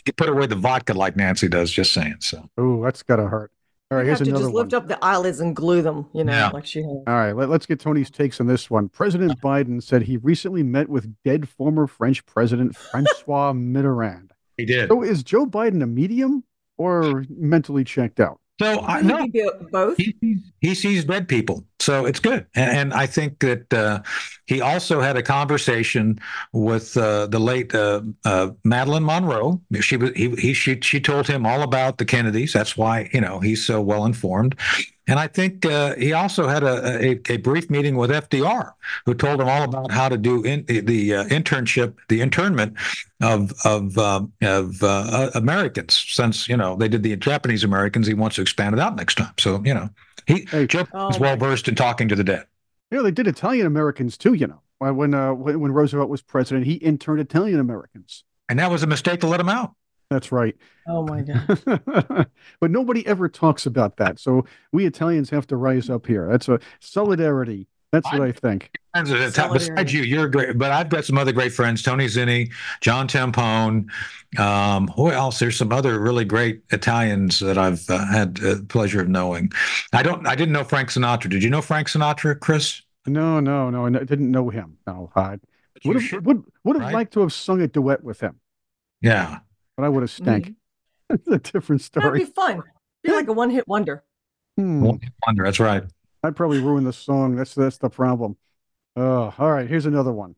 [0.06, 1.72] could put away the vodka like Nancy does.
[1.72, 2.18] Just saying.
[2.20, 3.52] So oh, that's gotta hurt.
[3.92, 4.64] All right, You here's have to another just one.
[4.64, 6.50] lift up the eyelids and glue them, you know, Yeah.
[6.50, 6.88] like she has.
[7.08, 8.90] All right, let, us get Tony's takes on this one.
[8.90, 14.32] President Biden said he recently met with dead former French President Francois Mitterrand.
[14.58, 14.90] He did.
[14.90, 16.44] So is Joe Biden a medium
[16.78, 18.40] or mentally checked out?
[18.62, 19.98] So I Could no, he be both?
[19.98, 22.46] he sees, he sees dead people so it's good.
[22.56, 24.02] And, and i think that uh,
[24.46, 26.20] he also had a conversation
[26.52, 29.62] with uh, the late uh, uh, madeline monroe.
[29.82, 32.54] She he, he she, she told him all about the kennedys.
[32.54, 34.56] That's why you know he's so well informed
[35.08, 38.72] and i think uh, he also had a, a, a brief meeting with fdr
[39.06, 42.74] who told him all about how to do in, the uh, internship the internment
[43.22, 46.06] of of um, of uh, Americans.
[46.10, 48.08] Since you know they did the Japanese Americans.
[48.08, 49.34] He wants to expand it out next time.
[49.40, 49.90] So you know
[50.28, 50.68] he Hey.
[50.68, 52.46] Joe Oh, is well versed in talking to the dead.
[52.92, 54.62] Yeah, they did Italian Americans too, you know.
[54.80, 58.24] When when, uh, when when Roosevelt was president, he interned Italian Americans.
[58.50, 59.74] And that was a mistake to let him out.
[60.10, 60.56] That's right.
[60.88, 61.22] Oh my
[61.66, 62.28] God.
[62.60, 64.20] but nobody ever talks about that.
[64.20, 66.28] So we Italians have to rise up here.
[66.30, 67.68] That's a solidarity.
[67.96, 68.70] That's what I think.
[68.94, 69.72] Friends at the top- Solidarity.
[69.74, 73.88] Besides you, you're great, but I've got some other great friends: Tony Zinni, John Tampone.
[74.40, 75.40] Um, who else?
[75.40, 79.52] There's some other really great Italians that I've uh, had the pleasure of knowing.
[79.94, 80.28] I don't.
[80.28, 81.30] I didn't know Frank Sinatra.
[81.30, 82.82] Did you know Frank Sinatra, Chris?
[83.08, 83.86] No, no, no.
[83.86, 84.78] I didn't know him.
[84.88, 85.38] No, I
[85.84, 86.94] You would should, have would, would have right?
[86.94, 88.40] liked to have sung a duet with him,
[89.02, 89.40] Yeah.
[89.78, 90.54] but I would have stank.
[91.10, 92.64] That's a different That'd be fun.
[93.04, 94.04] Be like a one hit wonder.
[94.58, 94.82] Hmm.
[94.82, 95.44] One Wonder.
[95.44, 95.84] That's right.
[96.26, 97.36] I'd probably ruin the song.
[97.36, 98.38] That's that's the problem.
[98.96, 99.68] Oh, all right.
[99.68, 100.36] Here's another one.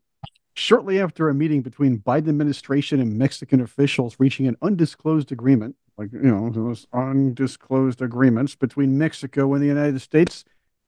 [0.53, 6.11] Shortly after a meeting between Biden administration and Mexican officials reaching an undisclosed agreement, like
[6.11, 10.43] you know, those undisclosed agreements between Mexico and the United States,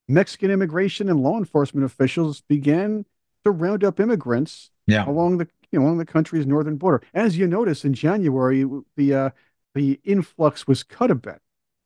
[0.08, 3.06] Mexican immigration and law enforcement officials began
[3.44, 5.08] to round up immigrants Yeah.
[5.08, 7.04] along the you know, along the country's northern border.
[7.14, 9.30] As you notice in January, the uh,
[9.76, 11.40] the influx was cut a bit.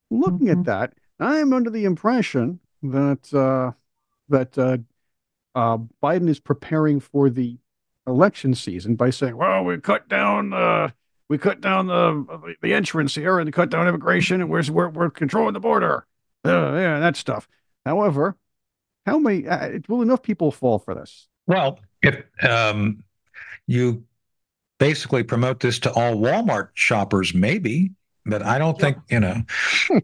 [0.09, 2.61] Looking at that, I'm under the impression
[2.91, 3.71] that uh,
[4.29, 4.77] that uh,
[5.55, 7.57] uh, Biden is preparing for the
[8.05, 10.89] election season by saying, "Well, we cut down uh,
[11.29, 15.09] we cut down the the entrance here and cut down immigration, and we're we're, we're
[15.09, 16.05] controlling the border.
[16.45, 17.47] Uh, yeah, that stuff.
[17.85, 18.35] However,
[19.05, 19.47] how many?
[19.47, 21.27] Uh, will enough people fall for this?
[21.47, 23.03] Well, if um,
[23.67, 24.03] you
[24.79, 27.91] basically promote this to all Walmart shoppers, maybe,
[28.25, 29.41] but I don't think you know.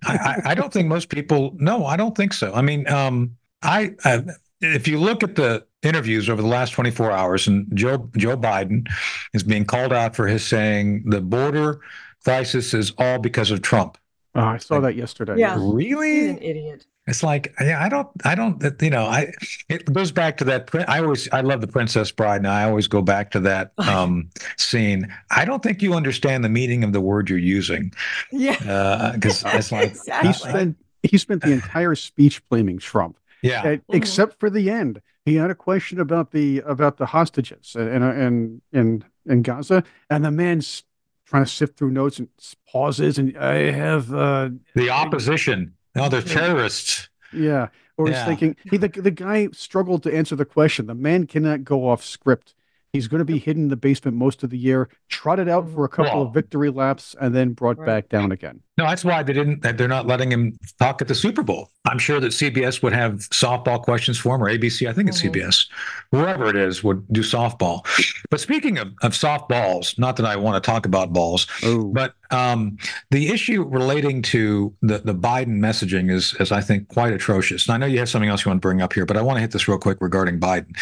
[0.05, 1.55] I, I, don't think most people.
[1.57, 2.53] No, I don't think so.
[2.53, 4.23] I mean, um, I, I
[4.61, 8.87] if you look at the interviews over the last 24 hours, and Joe Joe Biden
[9.33, 11.79] is being called out for his saying the border
[12.23, 13.97] crisis is all because of Trump.
[14.35, 15.37] Oh, I saw like, that yesterday.
[15.37, 16.21] Yeah, really?
[16.21, 16.85] He's an idiot.
[17.09, 19.33] It's like, yeah, I don't, I don't, you know, I,
[19.67, 20.69] it goes back to that.
[20.87, 24.29] I always, I love the Princess Bride, and I always go back to that um,
[24.57, 25.11] scene.
[25.31, 27.93] I don't think you understand the meaning of the word you're using.
[28.31, 29.11] Yeah.
[29.15, 30.27] Because uh, it's like, exactly.
[30.27, 33.17] he spent, he spent the entire speech blaming Trump.
[33.41, 33.63] Yeah.
[33.63, 35.01] Uh, except for the end.
[35.25, 40.25] He had a question about the, about the hostages in, in, in, in Gaza, and
[40.25, 40.83] the man's
[41.25, 42.27] trying to sift through notes and
[42.67, 43.17] pauses.
[43.17, 47.09] And I have, uh, the opposition no, they're terrorists.
[47.33, 47.67] Yeah.
[47.97, 48.17] Or yeah.
[48.17, 50.87] he's thinking he the, the guy struggled to answer the question.
[50.87, 52.55] The man cannot go off script.
[52.91, 55.85] He's going to be hidden in the basement most of the year, trotted out for
[55.85, 57.85] a couple of victory laps, and then brought right.
[57.85, 58.61] back down again.
[58.79, 59.61] No, that's why they didn't.
[59.61, 61.69] They're not letting him talk at the Super Bowl.
[61.85, 64.89] I'm sure that CBS would have softball questions for him, or ABC.
[64.89, 65.37] I think it's mm-hmm.
[65.37, 65.67] CBS,
[66.11, 67.85] whoever it is, would do softball.
[68.29, 71.91] But speaking of, of softballs, not that I want to talk about balls, Ooh.
[71.93, 72.77] but um,
[73.11, 77.67] the issue relating to the the Biden messaging is, is I think quite atrocious.
[77.67, 79.21] And I know you have something else you want to bring up here, but I
[79.21, 80.73] want to hit this real quick regarding Biden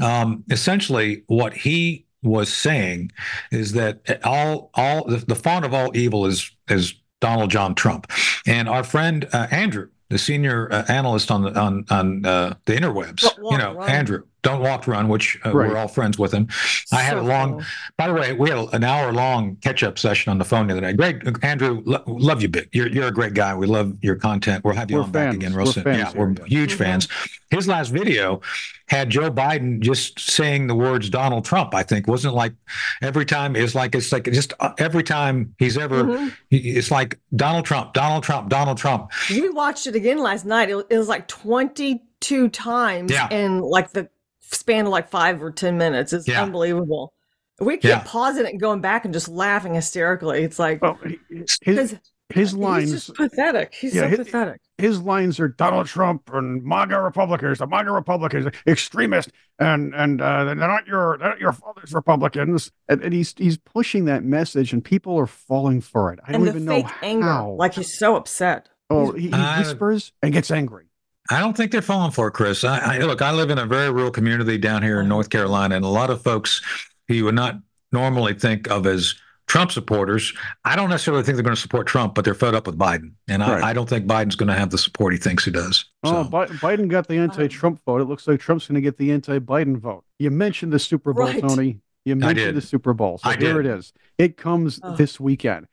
[0.00, 3.12] um, essentially what he was saying
[3.52, 8.10] is that all all the, the font of all evil is is Donald John Trump,
[8.46, 12.74] and our friend uh, Andrew, the senior uh, analyst on the on on uh, the
[12.74, 15.70] interwebs, you know, Andrew, don't Walk Run, which uh, right.
[15.70, 16.46] we're all friends with him.
[16.92, 17.62] I had a long, cool.
[17.96, 20.74] by the way, we had an hour long catch up session on the phone the
[20.74, 20.92] other day.
[20.92, 22.68] Greg, Andrew, lo- love you big.
[22.72, 23.54] You're, you're a great guy.
[23.56, 24.62] We love your content.
[24.62, 25.26] We'll have you we're on fans.
[25.26, 25.84] back again real we're soon.
[25.84, 26.84] Fans yeah, we're huge mm-hmm.
[26.84, 27.08] fans.
[27.50, 28.42] His last video
[28.88, 31.74] had Joe Biden just saying the words Donald Trump.
[31.74, 32.52] I think wasn't like
[33.00, 36.28] every time it's like it's like just uh, every time he's ever mm-hmm.
[36.50, 39.10] it's like Donald Trump, Donald Trump, Donald Trump.
[39.30, 40.68] We watched it again last night.
[40.68, 43.28] It, it was like twenty two times yeah.
[43.30, 44.08] in like the
[44.54, 46.12] span of like five or ten minutes.
[46.12, 46.42] It's yeah.
[46.42, 47.12] unbelievable.
[47.60, 48.02] We keep yeah.
[48.04, 50.42] pausing it and going back and just laughing hysterically.
[50.42, 50.98] It's like well,
[51.62, 51.96] his,
[52.30, 53.74] his lines he's just pathetic.
[53.74, 54.60] He's yeah, so his, pathetic.
[54.78, 60.44] His lines are Donald Trump and MAGA Republicans, the MAGA Republicans, extremist, and and uh,
[60.44, 62.72] they're not your they're not your father's Republicans.
[62.88, 66.18] And, and, he's he's pushing that message, and people are falling for it.
[66.26, 67.50] I and don't even know anger, how.
[67.50, 68.68] Like he's so upset.
[68.90, 70.86] Oh, he, he uh, whispers and gets angry.
[71.30, 72.64] I don't think they're falling for it, Chris.
[72.64, 75.76] I, I, look, I live in a very rural community down here in North Carolina,
[75.76, 76.60] and a lot of folks
[77.08, 77.56] who you would not
[77.92, 79.14] normally think of as
[79.46, 80.32] Trump supporters,
[80.64, 83.12] I don't necessarily think they're going to support Trump, but they're fed up with Biden,
[83.28, 83.62] and right.
[83.62, 85.84] I, I, don't think Biden's going to have the support he thinks he does.
[86.02, 86.18] Oh, so.
[86.18, 88.00] Oh, Biden got the anti-Trump vote.
[88.00, 90.04] It looks like Trump's going to get the anti-Biden vote.
[90.18, 91.40] You mentioned the Super Bowl, right.
[91.40, 91.80] Tony.
[92.04, 93.18] You mentioned the Super Bowl.
[93.18, 93.66] So I here did.
[93.66, 93.92] it is.
[94.18, 94.94] It comes oh.
[94.96, 95.66] this weekend.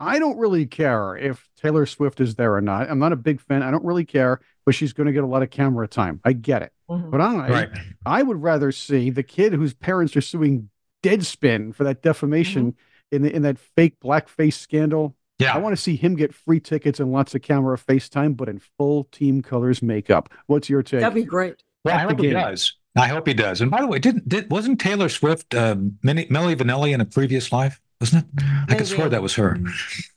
[0.00, 2.88] I don't really care if Taylor Swift is there or not.
[2.88, 3.62] I'm not a big fan.
[3.62, 6.20] I don't really care, but she's going to get a lot of camera time.
[6.24, 6.72] I get it.
[6.88, 7.10] Mm-hmm.
[7.10, 7.68] But I, right.
[8.06, 10.70] I would rather see the kid whose parents are suing
[11.02, 13.16] Deadspin for that defamation mm-hmm.
[13.16, 15.16] in the, in that fake blackface scandal.
[15.38, 15.54] Yeah.
[15.54, 18.60] I want to see him get free tickets and lots of camera FaceTime, but in
[18.76, 20.28] full team colors makeup.
[20.46, 21.00] What's your take?
[21.00, 21.62] That'd be great.
[21.84, 22.74] Well, I hope he does.
[22.96, 23.60] I hope he does.
[23.60, 27.52] And by the way, didn't did wasn't Taylor Swift uh, Milli Vanilli in a previous
[27.52, 27.80] life?
[28.00, 28.44] Wasn't it?
[28.68, 29.58] I could swear that was her.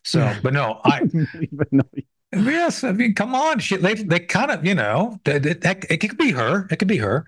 [0.04, 1.02] So, but no, I.
[2.34, 3.60] Yes, I mean, come on.
[3.60, 6.66] She, they, they kind of, you know, it, it, it, could be her.
[6.72, 7.26] It could be her.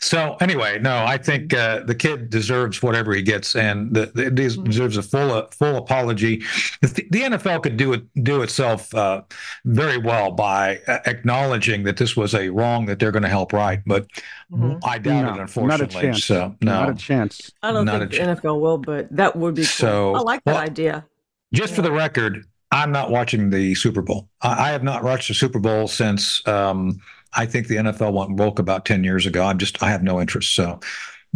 [0.00, 4.26] So anyway, no, I think uh, the kid deserves whatever he gets, and the, the,
[4.26, 4.64] it mm-hmm.
[4.64, 6.42] deserves a full uh, full apology.
[6.80, 9.22] The, the, NFL could do it do itself uh,
[9.66, 13.52] very well by uh, acknowledging that this was a wrong that they're going to help
[13.52, 14.06] right, but
[14.50, 14.78] mm-hmm.
[14.84, 15.40] I doubt no, it.
[15.40, 16.24] Unfortunately, not a chance.
[16.24, 17.52] So no, not a chance.
[17.62, 19.66] I don't not think the NFL will, but that would be cool.
[19.66, 20.14] so.
[20.14, 21.04] I like that well, idea.
[21.52, 21.76] Just yeah.
[21.76, 22.46] for the record,
[22.76, 24.28] I'm not watching the Super Bowl.
[24.42, 27.00] I, I have not watched the Super Bowl since um,
[27.32, 29.42] I think the NFL went woke about 10 years ago.
[29.44, 30.54] I'm just, I have no interest.
[30.54, 30.80] So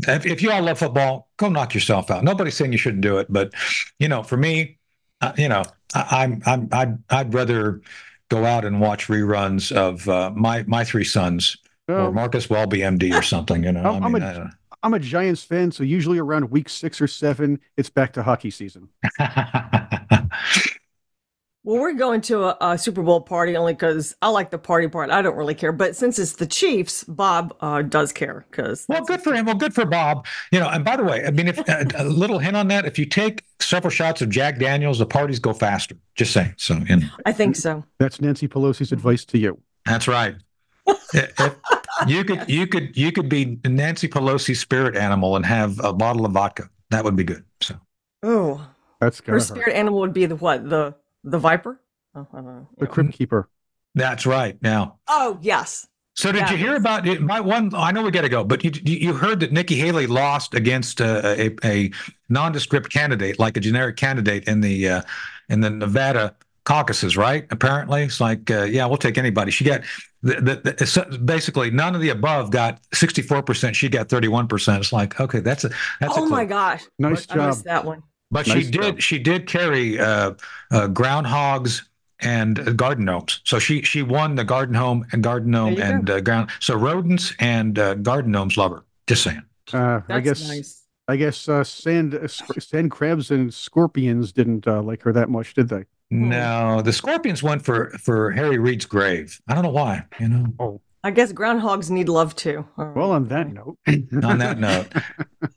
[0.07, 2.25] if, if you all love football, go knock yourself out.
[2.25, 3.27] Nobody's saying you shouldn't do it.
[3.31, 3.55] But,
[3.99, 4.79] you know, for me,
[5.23, 5.63] uh, you know,
[5.95, 7.81] I, I'm, I'm, I'd, I'd rather
[8.29, 11.57] go out and watch reruns of uh, my, my three sons
[11.89, 13.83] or Marcus Welby MD or something, you know.
[13.83, 14.51] I'm, I mean, I'm a,
[14.83, 18.51] I'm a Giants fan, so usually around week six or seven, it's back to hockey
[18.51, 18.91] season.
[21.71, 24.89] Well, we're going to a, a Super Bowl party only because I like the party
[24.89, 25.09] part.
[25.11, 28.45] I don't really care, but since it's the Chiefs, Bob uh, does care.
[28.51, 29.47] Because well, good for him.
[29.47, 30.27] Well, good for Bob.
[30.51, 32.87] You know, and by the way, I mean, if uh, a little hint on that,
[32.87, 35.95] if you take several shots of Jack Daniels, the parties go faster.
[36.17, 36.55] Just saying.
[36.57, 37.07] So, you know.
[37.25, 37.85] I think so.
[38.01, 39.57] That's Nancy Pelosi's advice to you.
[39.87, 40.35] That's right.
[41.15, 41.57] if,
[42.09, 46.27] you could, you could, you could be Nancy Pelosi's spirit animal and have a bottle
[46.27, 46.69] of vodka.
[46.91, 47.45] That would be good.
[47.61, 47.77] So.
[48.25, 48.69] Oh,
[49.01, 49.75] that's her spirit hurt.
[49.77, 50.69] animal would be the what?
[50.69, 51.81] The the viper?
[52.15, 53.49] Oh, the crypt keeper.
[53.95, 54.61] That's right.
[54.63, 54.99] Now.
[55.09, 55.87] Oh yes.
[56.15, 57.23] So did yeah, you hear about it?
[57.23, 60.07] My one, I know we got to go, but you you heard that Nikki Haley
[60.07, 61.91] lost against a, a, a
[62.29, 65.03] nondescript candidate, like a generic candidate in the uh,
[65.49, 67.47] in the Nevada caucuses, right?
[67.51, 69.51] Apparently, it's like, uh, yeah, we'll take anybody.
[69.51, 69.83] She got
[70.23, 73.75] the, the, the, basically none of the above got 64%.
[73.75, 74.79] She got 31%.
[74.79, 77.57] It's like, okay, that's a that's oh a my gosh, nice I job.
[77.65, 78.03] that one.
[78.31, 79.01] But Nice she did job.
[79.01, 80.33] she did carry uh,
[80.71, 81.83] uh, groundhogs
[82.21, 83.41] and garden gnomes.
[83.45, 86.51] So she she won the garden home and garden gnome and uh, ground.
[86.61, 88.85] So rodents and uh, garden gnomes love her.
[89.07, 89.43] Just saying.
[89.73, 90.85] Uh, I guess nice.
[91.09, 95.55] I guess uh, sand uh, sand crabs and scorpions didn't uh, like her that much,
[95.55, 95.85] did they?
[96.11, 99.41] No, the scorpions went for for Harry Reid's grave.
[99.49, 100.05] I don't know why.
[100.19, 100.47] You know.
[100.59, 102.67] Oh, I guess groundhogs need love too.
[102.77, 103.79] Well, on that note,
[104.23, 104.87] on that note.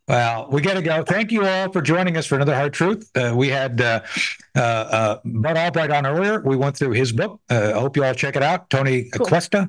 [0.08, 1.04] Well, we got to go.
[1.04, 3.10] Thank you all for joining us for another Hard Truth.
[3.16, 4.02] Uh, we had uh,
[4.56, 6.40] uh, uh, Bud Albright on earlier.
[6.42, 7.42] We went through his book.
[7.50, 8.70] Uh, I hope you all check it out.
[8.70, 9.26] Tony Cool.
[9.26, 9.68] Cuesta.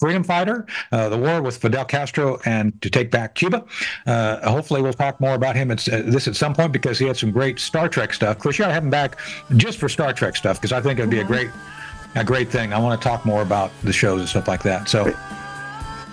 [0.00, 3.64] Freedom fighter, uh, the war with Fidel Castro, and to take back Cuba.
[4.06, 7.06] Uh, hopefully, we'll talk more about him at uh, this at some point because he
[7.06, 8.40] had some great Star Trek stuff.
[8.40, 9.20] Chris, you ought to have him back
[9.56, 11.48] just for Star Trek stuff because I think it'd be a great,
[12.14, 12.72] a great thing.
[12.72, 14.88] I want to talk more about the shows and stuff like that.
[14.88, 15.12] So,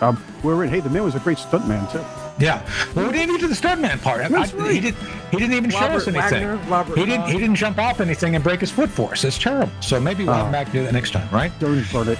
[0.01, 0.69] um, we're in.
[0.69, 2.03] Hey, the man was a great stuntman too.
[2.43, 2.65] Yeah.
[2.95, 4.21] Well, we didn't even get to the stuntman part.
[4.21, 4.71] I- That's I- right.
[4.71, 4.95] He did.
[5.29, 6.47] He didn't even show us anything.
[6.47, 7.27] Wagner, Robert he didn't.
[7.27, 9.23] He didn't jump off anything and break his foot for us.
[9.23, 9.71] It's terrible.
[9.81, 10.51] So maybe we'll him Oh.
[10.51, 11.51] back to do that next time, right?
[11.61, 12.17] It.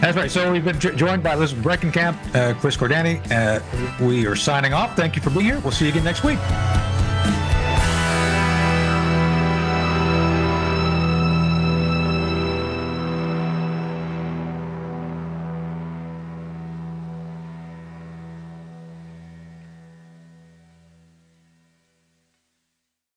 [0.00, 0.30] That's right.
[0.30, 3.20] So we've been joined by Elizabeth Breckenkamp, uh, Chris Cordani.
[3.30, 3.60] Uh,
[4.04, 4.94] we are signing off.
[4.96, 5.58] Thank you for being here.
[5.60, 6.38] We'll see you again next week.